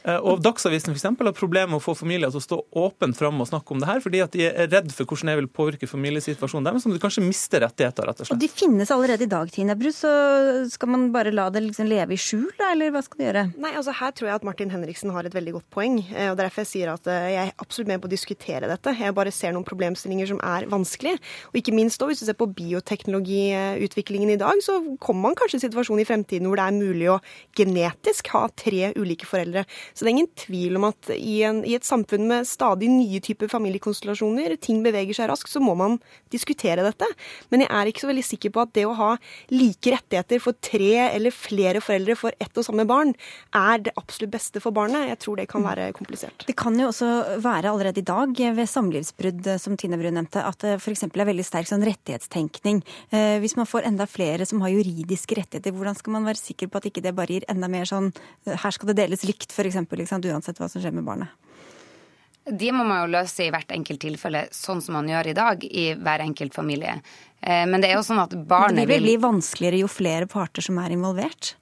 [0.03, 3.17] Eh, og Dagsavisen for eksempel, har problemer med å få familier til å stå åpent
[3.17, 5.49] fram og snakke om det her, fordi at de er redd for hvordan det vil
[5.59, 8.35] påvirke familiesituasjonen deres, som de kanskje mister rettigheter, rett og slett.
[8.35, 10.11] Og de finnes allerede i dag, Tina Bru, så
[10.71, 13.45] skal man bare la det liksom leve i skjul, da, eller hva skal du gjøre?
[13.63, 16.39] Nei, altså her tror jeg at Martin Henriksen har et veldig godt poeng, eh, og
[16.41, 18.95] derfor jeg sier at eh, jeg er absolutt med på å diskutere dette.
[18.99, 21.21] Jeg bare ser noen problemstillinger som er vanskelige,
[21.53, 25.57] og ikke minst da, hvis du ser på bioteknologiutviklingen i dag, så kommer man kanskje
[25.57, 27.19] i en situasjon i fremtiden hvor det er mulig å
[27.55, 29.63] genetisk ha tre ulike foreldre.
[29.93, 33.21] Så det er ingen tvil om at i, en, i et samfunn med stadig nye
[33.23, 35.99] typer familiekonstellasjoner, ting beveger seg raskt, så må man
[36.33, 37.07] diskutere dette.
[37.53, 39.11] Men jeg er ikke så veldig sikker på at det å ha
[39.53, 43.13] like rettigheter for tre eller flere foreldre for ett og samme barn,
[43.55, 45.09] er det absolutt beste for barnet.
[45.11, 46.45] Jeg tror det kan være komplisert.
[46.47, 50.59] Det kan jo også være allerede i dag ved samlivsbrudd, som Tine Bru nevnte, at
[50.63, 51.05] det f.eks.
[51.07, 52.81] er veldig sterk sånn rettighetstenkning.
[53.13, 56.71] Eh, hvis man får enda flere som har juridiske rettigheter, hvordan skal man være sikker
[56.71, 59.51] på at ikke det bare gir enda mer sånn eh, her skal det deles likt,
[59.53, 59.82] f.eks.,
[60.31, 61.27] uansett hva som skjer med barnet?
[62.43, 65.63] De må man jo løse i hvert enkelt tilfelle, sånn som man gjør i dag
[65.63, 66.97] i hver enkelt familie.
[67.39, 70.27] Eh, men det er jo sånn at barnet vil Det vil bli vanskeligere jo flere
[70.27, 71.53] parter som er involvert?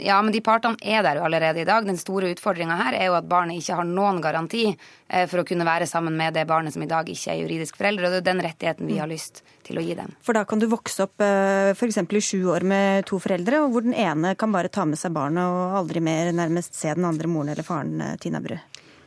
[0.00, 1.86] Ja, men de partene er der jo allerede i dag.
[1.86, 5.46] Den store utfordringa her er jo at barnet ikke har noen garanti eh, for å
[5.48, 8.06] kunne være sammen med det barnet som i dag ikke er juridisk forelder.
[8.06, 10.14] Og det er den rettigheten vi har lyst til å gi dem.
[10.24, 12.02] For da kan du vokse opp eh, f.eks.
[12.02, 15.14] i sju år med to foreldre, og hvor den ene kan bare ta med seg
[15.16, 18.58] barnet og aldri mer nærmest se den andre moren eller faren, eh, Tina Bru.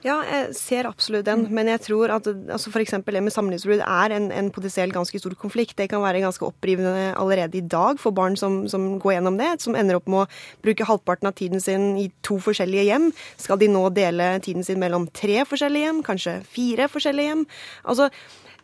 [0.01, 2.95] Ja, jeg ser absolutt den, men jeg tror at altså f.eks.
[3.05, 5.75] det med samlivsbrudd er en, en potensielt ganske stor konflikt.
[5.77, 9.51] Det kan være ganske opprivende allerede i dag for barn som, som, går gjennom det,
[9.61, 13.11] som ender opp med å bruke halvparten av tiden sin i to forskjellige hjem.
[13.37, 17.45] Skal de nå dele tiden sin mellom tre forskjellige hjem, kanskje fire forskjellige hjem?
[17.85, 18.09] Altså,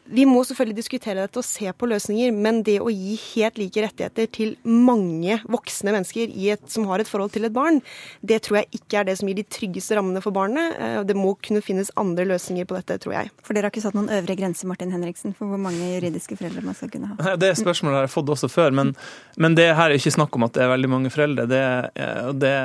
[0.09, 3.83] vi må selvfølgelig diskutere dette og se på løsninger, men det å gi helt like
[3.83, 7.81] rettigheter til mange voksne mennesker et, som har et forhold til et barn,
[8.21, 10.77] det tror jeg ikke er det som gir de tryggeste rammene for barnet.
[10.79, 13.31] Eh, det må kunne finnes andre løsninger på dette, tror jeg.
[13.43, 16.63] For dere har ikke satt noen øvre grense, Martin Henriksen, for hvor mange juridiske foreldre
[16.65, 17.35] man skal kunne ha?
[17.39, 18.93] Det spørsmålet har jeg fått også før, men,
[19.37, 21.47] men det her er ikke snakk om at det er veldig mange foreldre.
[21.51, 21.65] Det,
[22.41, 22.55] det,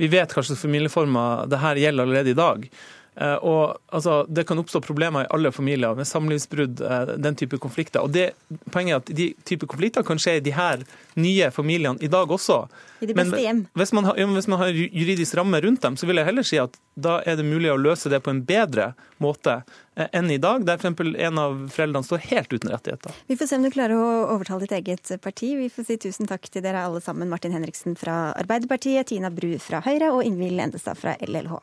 [0.00, 2.70] vi vet kanskje familieformer det her gjelder allerede i dag.
[3.16, 7.58] Eh, og altså, Det kan oppstå problemer i alle familier med samlivsbrudd, eh, den type
[7.58, 8.04] konflikter.
[8.04, 8.32] Og det,
[8.70, 10.84] Poenget er at de type konflikter kan skje i de her
[11.16, 12.66] nye familiene i dag også.
[13.00, 13.64] I de beste hjem.
[13.72, 16.44] Men hvis man, har, hvis man har juridisk ramme rundt dem, så vil jeg heller
[16.44, 18.90] si at da er det mulig å løse det på en bedre
[19.20, 19.62] måte
[19.96, 21.00] eh, enn i dag, der f.eks.
[21.00, 23.16] en av foreldrene står helt uten rettigheter.
[23.28, 25.54] Vi får se om du klarer å overtale ditt eget parti.
[25.56, 27.32] Vi får si tusen takk til dere alle sammen.
[27.32, 31.62] Martin Henriksen fra Arbeiderpartiet, Tina Bru fra Høyre og Ingvild Endestad fra LLH.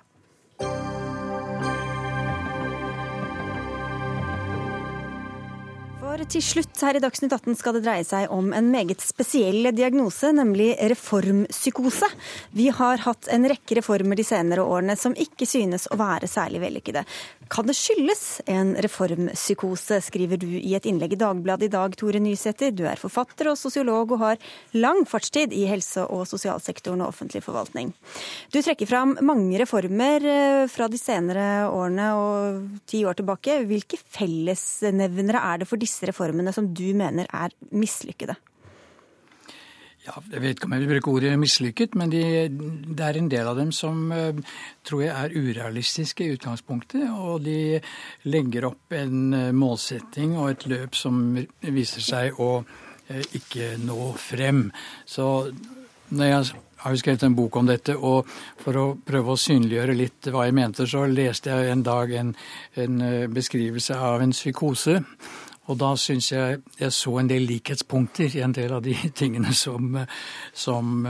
[6.13, 9.71] For til slutt her i Dagsnytt 18 skal det dreie seg om en meget spesiell
[9.73, 12.05] diagnose, nemlig reformpsykose.
[12.53, 16.61] Vi har hatt en rekke reformer de senere årene som ikke synes å være særlig
[16.61, 17.01] vellykkede.
[17.49, 22.21] Kan det skyldes en reformpsykose, skriver du i et innlegg i Dagbladet i dag, Tore
[22.21, 22.69] Nysæter.
[22.77, 24.45] Du er forfatter og sosiolog og har
[24.77, 27.89] lang fartstid i helse- og sosialsektoren og offentlig forvaltning.
[28.53, 33.59] Du trekker fram mange reformer eh, fra de senere årene og ti år tilbake.
[33.69, 38.35] Hvilke fellesnevnere er det for disse reformene som du mener er mislykkede?
[40.03, 43.29] Ja, jeg vet ikke om jeg vil bruke ordet mislykket, men de, det er en
[43.31, 47.05] del av dem som uh, tror jeg er urealistiske i utgangspunktet.
[47.07, 47.79] Og de
[48.27, 51.21] legger opp en uh, målsetting og et løp som
[51.63, 54.65] viser seg å uh, ikke nå frem.
[55.07, 55.29] Så
[56.11, 56.51] når jeg
[56.83, 58.27] har jo skrevet en bok om dette, og
[58.59, 62.35] for å prøve å synliggjøre litt hva jeg mente, så leste jeg en dag en,
[62.75, 62.99] en
[63.31, 64.99] beskrivelse av en psykose.
[65.71, 69.53] Og da syns jeg jeg så en del likhetspunkter i en del av de tingene
[69.55, 69.97] som,
[70.53, 71.07] som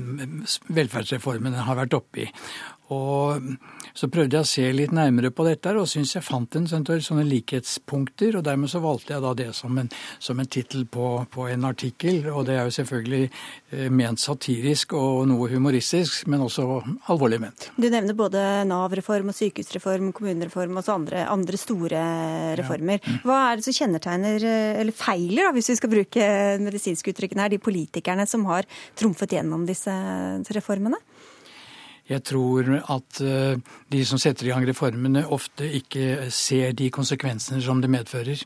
[0.80, 2.28] velferdsreformene har vært oppi.
[2.94, 3.42] Og
[3.92, 7.24] så prøvde jeg å se litt nærmere på dette, og syns jeg fant en sånne
[7.28, 8.38] likhetspunkter.
[8.38, 9.90] Og dermed så valgte jeg da det som en,
[10.22, 12.22] som en tittel på, på, en artikkel.
[12.32, 16.66] Og det er jo selvfølgelig eh, ment satirisk og noe humoristisk, men også
[17.12, 17.68] alvorlig ment.
[17.76, 22.02] Du nevner både Nav-reform og sykehusreform, kommunereform og så andre, andre store
[22.60, 23.02] reformer.
[23.04, 23.18] Ja.
[23.28, 24.48] Hva er det som kjennetegner,
[24.80, 26.32] eller feiler, da, hvis vi skal bruke
[26.64, 29.92] medisinske uttrykkene her, de politikerne som har trumfet gjennom disse
[30.56, 31.00] reformene?
[32.08, 33.58] Jeg tror at eh,
[33.92, 38.44] de som setter i gang reformene, ofte ikke ser de konsekvensene som det medfører.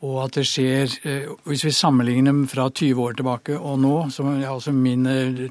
[0.00, 3.94] Og at det skjer eh, Hvis vi sammenligner dem fra 20 år tilbake og nå,
[4.10, 5.46] som er altså min eh,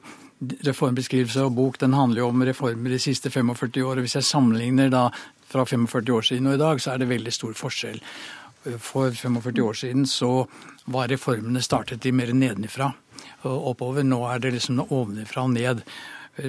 [0.68, 3.98] reformbeskrivelse og bok, den handler jo om reformer de siste 45 år.
[3.98, 5.08] og Hvis jeg sammenligner da
[5.50, 8.02] fra 45 år siden og i dag, så er det veldig stor forskjell.
[8.84, 10.46] For 45 år siden så
[10.92, 12.92] var reformene startet de mer nedenifra
[13.48, 14.04] og oppover.
[14.04, 15.84] Nå er det liksom ovenifra og ned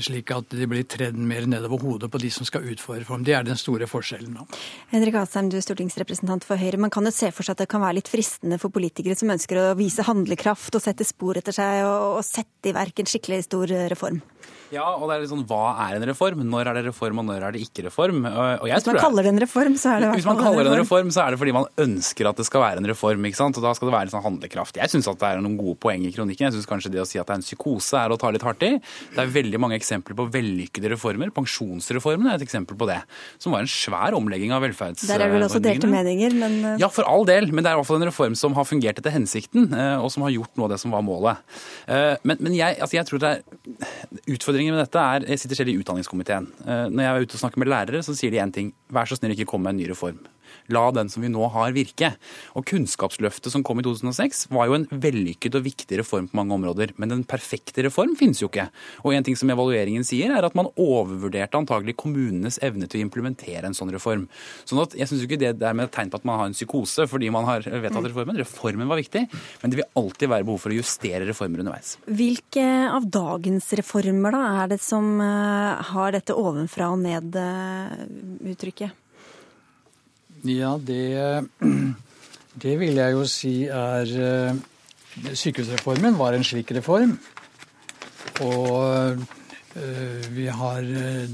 [0.04, 3.24] slik at de blir tredd mer nedover hodet på de som skal utføre reform.
[3.26, 4.46] Det er den store forskjellen nå.
[4.94, 6.80] Henrik Asheim, du er stortingsrepresentant for Høyre.
[6.80, 9.32] Man kan jo se for seg at det kan være litt fristende for politikere som
[9.34, 13.44] ønsker å vise handlekraft og sette spor etter seg, og sette i verk en skikkelig
[13.48, 14.22] stor reform?
[14.74, 16.44] Ja, og det er litt sånn, Hva er en reform?
[16.52, 18.20] Når er det reform, og når er det ikke reform?
[18.28, 21.10] hvis man kaller det en reform, så er det Hvis man kaller det en reform,
[21.14, 23.24] så er det fordi man ønsker at det skal være en reform.
[23.24, 23.56] ikke sant?
[23.56, 24.76] Og Da skal det være litt sånn handlekraft.
[24.76, 26.50] Jeg syns det er noen gode poeng i kronikken.
[26.50, 28.44] Jeg syns kanskje det å si at det er en psykose er å ta litt
[28.44, 28.76] hardt i.
[29.16, 31.30] Det er veldig mange mange eksempler på vellykkede reformer.
[31.34, 32.98] Pensjonsreformen er et eksempel på det.
[33.42, 35.10] Som var en svær omlegging av velferdsordningene.
[35.10, 37.50] Der er det vel også delte meninger, men eh, Ja, for all del.
[37.52, 40.10] Men det er i hvert fall en reform som har fungert etter hensikten, eh, og
[40.12, 41.38] som har gjort noe av det som var målet.
[41.86, 43.42] Eh, Men, men jeg, altså jeg tror det er
[44.60, 46.46] Utfordringen med dette er Jeg sitter selv i utdanningskomiteen.
[46.66, 48.72] Eh, Når jeg er ute og snakker med lærere, så sier de én ting.
[48.92, 50.18] Vær så snill, ikke kom med en ny reform.
[50.74, 52.12] La den som vi nå har, virke.
[52.58, 56.56] Og Kunnskapsløftet som kom i 2006, var jo en vellykket og viktig reform på mange
[56.56, 56.94] områder.
[57.00, 58.68] Men den perfekte reform finnes jo ikke.
[59.04, 63.06] Og en ting som evalueringen sier, er at man overvurderte antagelig kommunenes evne til å
[63.06, 64.26] implementere en sånn reform.
[64.68, 67.06] Sånn at jeg syns ikke det er med tegn på at man har en psykose
[67.10, 68.40] fordi man har vedtatt reformen.
[68.40, 69.26] Reformen var viktig,
[69.62, 71.96] men det vil alltid være behov for å justere reformer underveis.
[72.06, 78.99] hvilke av dagens reformer da er det som eh, har dette ovenfra og ned-uttrykket?
[80.44, 81.48] Ja, det,
[82.62, 87.18] det vil jeg jo si er eh, Sykehusreformen var en slik reform.
[88.40, 89.20] Og
[89.76, 91.28] eh, vi har eh,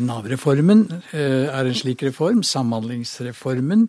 [0.00, 2.42] Nav-reformen er en slik reform.
[2.42, 3.88] Samhandlingsreformen.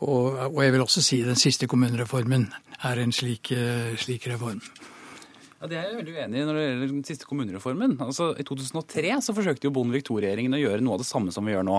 [0.00, 2.48] Og, og jeg vil også si den siste kommunereformen
[2.84, 3.52] er en slik,
[3.96, 4.60] slik reform.
[5.64, 7.94] Ja, Det er jeg veldig uenig i når det gjelder den siste kommunereformen.
[8.04, 11.46] Altså, I 2003 så forsøkte jo Bondevik II-regjeringen å gjøre noe av det samme som
[11.48, 11.78] vi gjør nå.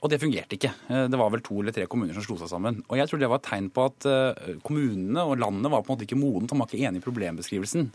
[0.00, 0.70] Og det fungerte ikke.
[0.88, 2.80] Eh, Det var vel to eller tre kommuner som slo seg sammen.
[2.88, 5.92] Og jeg tror det var et tegn på at eh, kommunene og landet var på
[5.92, 6.54] en måte ikke modent.
[6.54, 7.90] Han var ikke enig i problembeskrivelsen.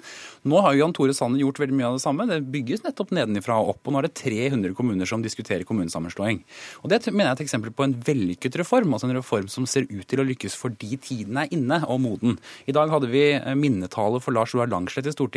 [0.45, 2.29] Nå har jo Jan Tore Sanner gjort veldig mye av det samme.
[2.29, 3.81] Det bygges nettopp nedenifra og opp.
[3.87, 6.43] Og nå er det 300 kommuner som diskuterer kommunesammenslåing.
[6.85, 8.93] Og det mener jeg er et eksempel på en vellykket reform.
[8.93, 12.37] Altså en reform som ser ut til å lykkes fordi tiden er inne og moden.
[12.69, 15.30] I dag hadde vi eh, minnetale for Lars Roar Langslett i Stortinget.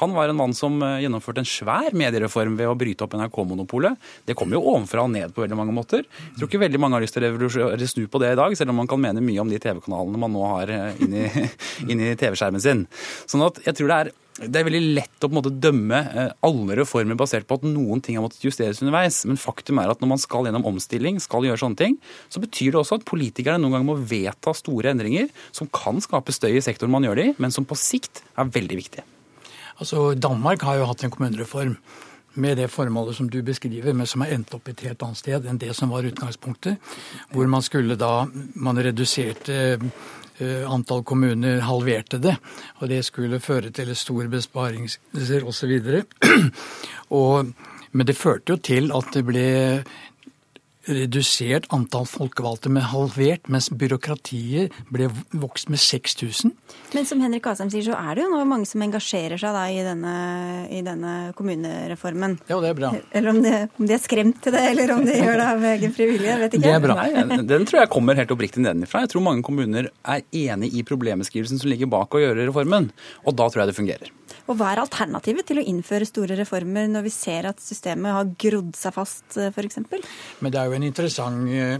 [0.00, 3.98] Han var en mann som eh, gjennomførte en svær mediereform ved å bryte opp NRK-monopolet.
[4.28, 6.06] Det kom jo ovenfra og ned på veldig mange måter.
[6.06, 8.74] Jeg tror ikke veldig mange har lyst til å snu på det i dag, selv
[8.74, 11.26] om man kan mene mye om de TV-kanalene man nå har eh, inni,
[11.90, 12.86] inni TV-skjermen sin.
[13.26, 16.76] Sånn at jeg tror det er det er veldig lett å måte dømme eh, alle
[16.78, 19.24] reformer basert på at noen ting har måttet justeres underveis.
[19.26, 21.98] Men faktum er at når man skal gjennom omstilling, skal gjøre sånne ting,
[22.30, 26.34] så betyr det også at politikerne noen ganger må vedta store endringer som kan skape
[26.34, 29.06] støy i sektoren man gjør det i, men som på sikt er veldig viktige.
[29.78, 31.76] Altså, Danmark har jo hatt en kommunereform
[32.38, 35.46] med det formålet som du beskriver, men som har endt opp et helt annet sted
[35.48, 36.78] enn det som var utgangspunktet.
[37.32, 39.78] Hvor man skulle da Man reduserte
[40.38, 42.36] eh, antall kommuner, halverte det.
[42.78, 45.80] Og det skulle føre til store besparelser osv.
[47.92, 49.48] Men det førte jo til at det ble
[50.88, 56.54] redusert antall folkevalgte med halvert, mens byråkratiet ble vokst med 6000.
[56.96, 59.64] Men som Henrik Asheim sier, så er det jo nå mange som engasjerer seg da
[59.72, 60.14] i denne,
[60.72, 62.38] i denne kommunereformen.
[62.50, 62.92] Ja, det er bra.
[63.12, 65.66] Eller om de, om de er skremt til det, eller om de gjør det av
[65.74, 66.94] egen frivillighet, jeg vet ikke.
[67.28, 69.04] Nei, den tror jeg kommer helt oppriktig nedenfra.
[69.04, 72.90] Jeg tror mange kommuner er enig i problembeskrivelsen som ligger bak å gjøre reformen.
[73.26, 74.14] Og da tror jeg det fungerer.
[74.48, 78.30] Og hva er alternativet til å innføre store reformer når vi ser at systemet har
[78.40, 79.80] grodd seg fast, f.eks.?
[80.40, 81.76] Men det er jo en interessant eh,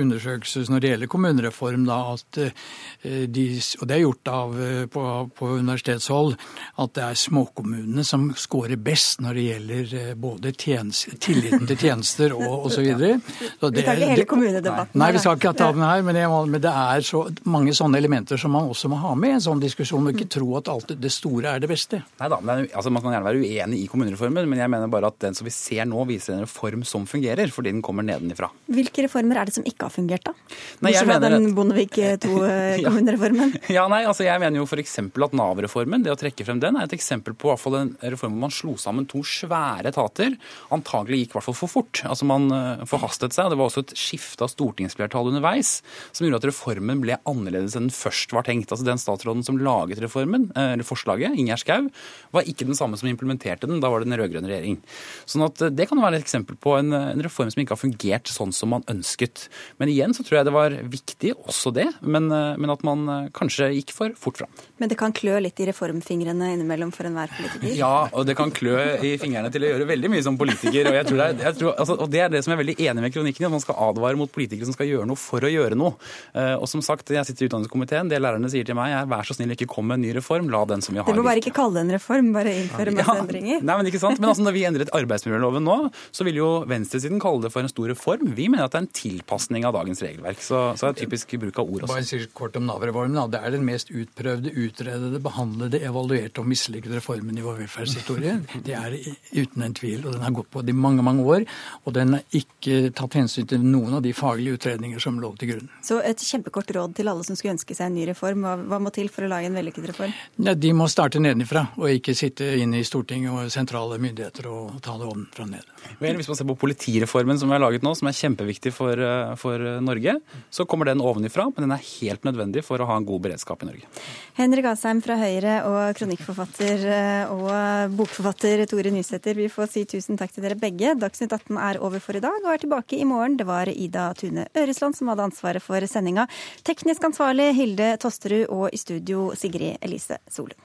[0.00, 3.46] undersøkelse når det gjelder kommunereform, da, at eh, de,
[3.80, 5.04] og det er gjort av, eh, på,
[5.36, 6.36] på universitetshold,
[6.84, 12.36] at det er småkommunene som scorer best når det gjelder både tjenester, tilliten til tjenester
[12.36, 12.86] og osv.
[12.86, 15.00] Vi tar ikke hele kommunedebatten.
[15.00, 18.00] Nei, vi skal ikke ta den her, men, jeg, men det er så mange sånne
[18.00, 20.70] elementer som man også må ha med i en sånn diskusjon, og ikke tro at
[20.72, 22.02] alt det store er det beste.
[22.20, 25.10] Nei da, men, altså, Man kan gjerne være uenig i kommunereformen, men jeg mener bare
[25.10, 28.50] at den som vi ser nå, viser en reform som fungerer, fordi den kommer nedenifra.
[28.68, 30.34] Hvilke reformer er det som ikke har fungert, da?
[30.82, 33.54] Nei, jeg Bortsett fra mener den at- Bondevik II-kommunereformen.
[33.76, 34.98] Ja, nei, altså Jeg mener jo f.eks.
[34.98, 38.36] at Nav-reformen det å trekke frem den, er et eksempel på hvert fall en reform
[38.36, 40.36] hvor man slo sammen to svære etater.
[40.74, 42.02] Antagelig gikk i hvert fall for fort.
[42.08, 43.46] Altså Man eh, forhastet seg.
[43.48, 45.76] og Det var også et skifte av stortingsflertall underveis
[46.16, 48.72] som gjorde at reformen ble annerledes enn den først var tenkt.
[48.74, 51.90] Altså Den statsråden som laget reformen, eh, eller forslaget, Ingjerd Schou,
[52.34, 53.80] var ikke den samme som implementerte den.
[53.82, 54.80] Da var det den rød-grønne regjering.
[55.28, 57.82] Sånn at eh, Det kan være et eksempel på en, en reform som ikke har
[57.82, 57.94] fungert
[58.32, 59.48] sånn som man ønsket.
[59.80, 63.04] Men igjen så tror jeg det var viktig, også det, men, eh, men at man
[63.08, 64.50] eh, kanskje gikk for fort fram.
[64.78, 67.74] Men det kan klø litt i reformfingrene innimellom for enhver politiker.
[67.78, 70.90] Ja, og det kan klø i fingrene til å gjøre veldig mye som politiker.
[70.90, 72.62] Og, jeg tror det, er, jeg tror, altså, og det er det som jeg er
[72.64, 75.20] veldig enig med kronikken i, at man skal advare mot politikere som skal gjøre noe
[75.20, 75.96] for å gjøre noe.
[76.34, 78.10] Eh, Og som sagt, jeg sitter i utdanningskomiteen.
[78.12, 80.50] Det lærerne sier til meg er vær så snill ikke kom med en ny reform,
[80.52, 81.08] la den som vi har.
[81.08, 83.62] Du må bare ikke kalle det en reform, bare innføre masse Ja, endringer.
[83.66, 84.20] Nei, men ikke sant?
[84.20, 85.76] Men altså, når vi endret arbeidsmiljøloven nå,
[86.14, 88.30] så vil jo venstresiden kalle det for en stor reform.
[88.36, 90.42] Vi mener at det er en tilpasning av dagens regelverk.
[90.44, 91.94] Så, så er det typisk bruk av ord også.
[91.94, 93.18] Bare si kort om Nav-reformen.
[93.32, 98.36] Det er den mest utprøvde, utredede, behandlede, evaluerte og mislykkede reformen i vår velferdshistorie.
[98.66, 98.96] Det er
[99.34, 100.04] uten en tvil.
[100.06, 101.46] Og den har gått på i mange, mange år.
[101.84, 105.54] Og den har ikke tatt hensyn til noen av de faglige utredninger som lå til
[105.54, 105.70] grunn.
[105.84, 108.44] Så et kjempekort råd til alle som skulle ønske seg en ny reform.
[108.44, 110.14] Hva, hva må til for å lage en vellykket reform?
[110.42, 114.80] Ja, de må starte nedenfra, og ikke sitte inne i Stortinget og sentrale myndigheter og
[114.84, 115.72] ta det ovenfra ned.
[116.00, 118.98] Vel, hvis man ser på politireformen som vi har laget nå, som er kjempeviktig for,
[118.98, 120.18] eh, for Norge,
[120.50, 123.62] så kommer den ovenifra, men den er helt nødvendig for å ha en god beredskap
[123.62, 123.90] i Norge.
[124.36, 130.18] Henrik Asheim fra Høyre og kronikkforfatter eh, og bokforfatter Tore Nysæter, vi får si tusen
[130.18, 130.94] takk til dere begge.
[130.98, 133.38] Dagsnytt 18 er over for i dag og er tilbake i morgen.
[133.38, 136.28] Det var Ida Tune Øresland som hadde ansvaret for sendinga.
[136.66, 140.58] Teknisk ansvarlig Hilde Tosterud og i studio Sigrid Elise Solund.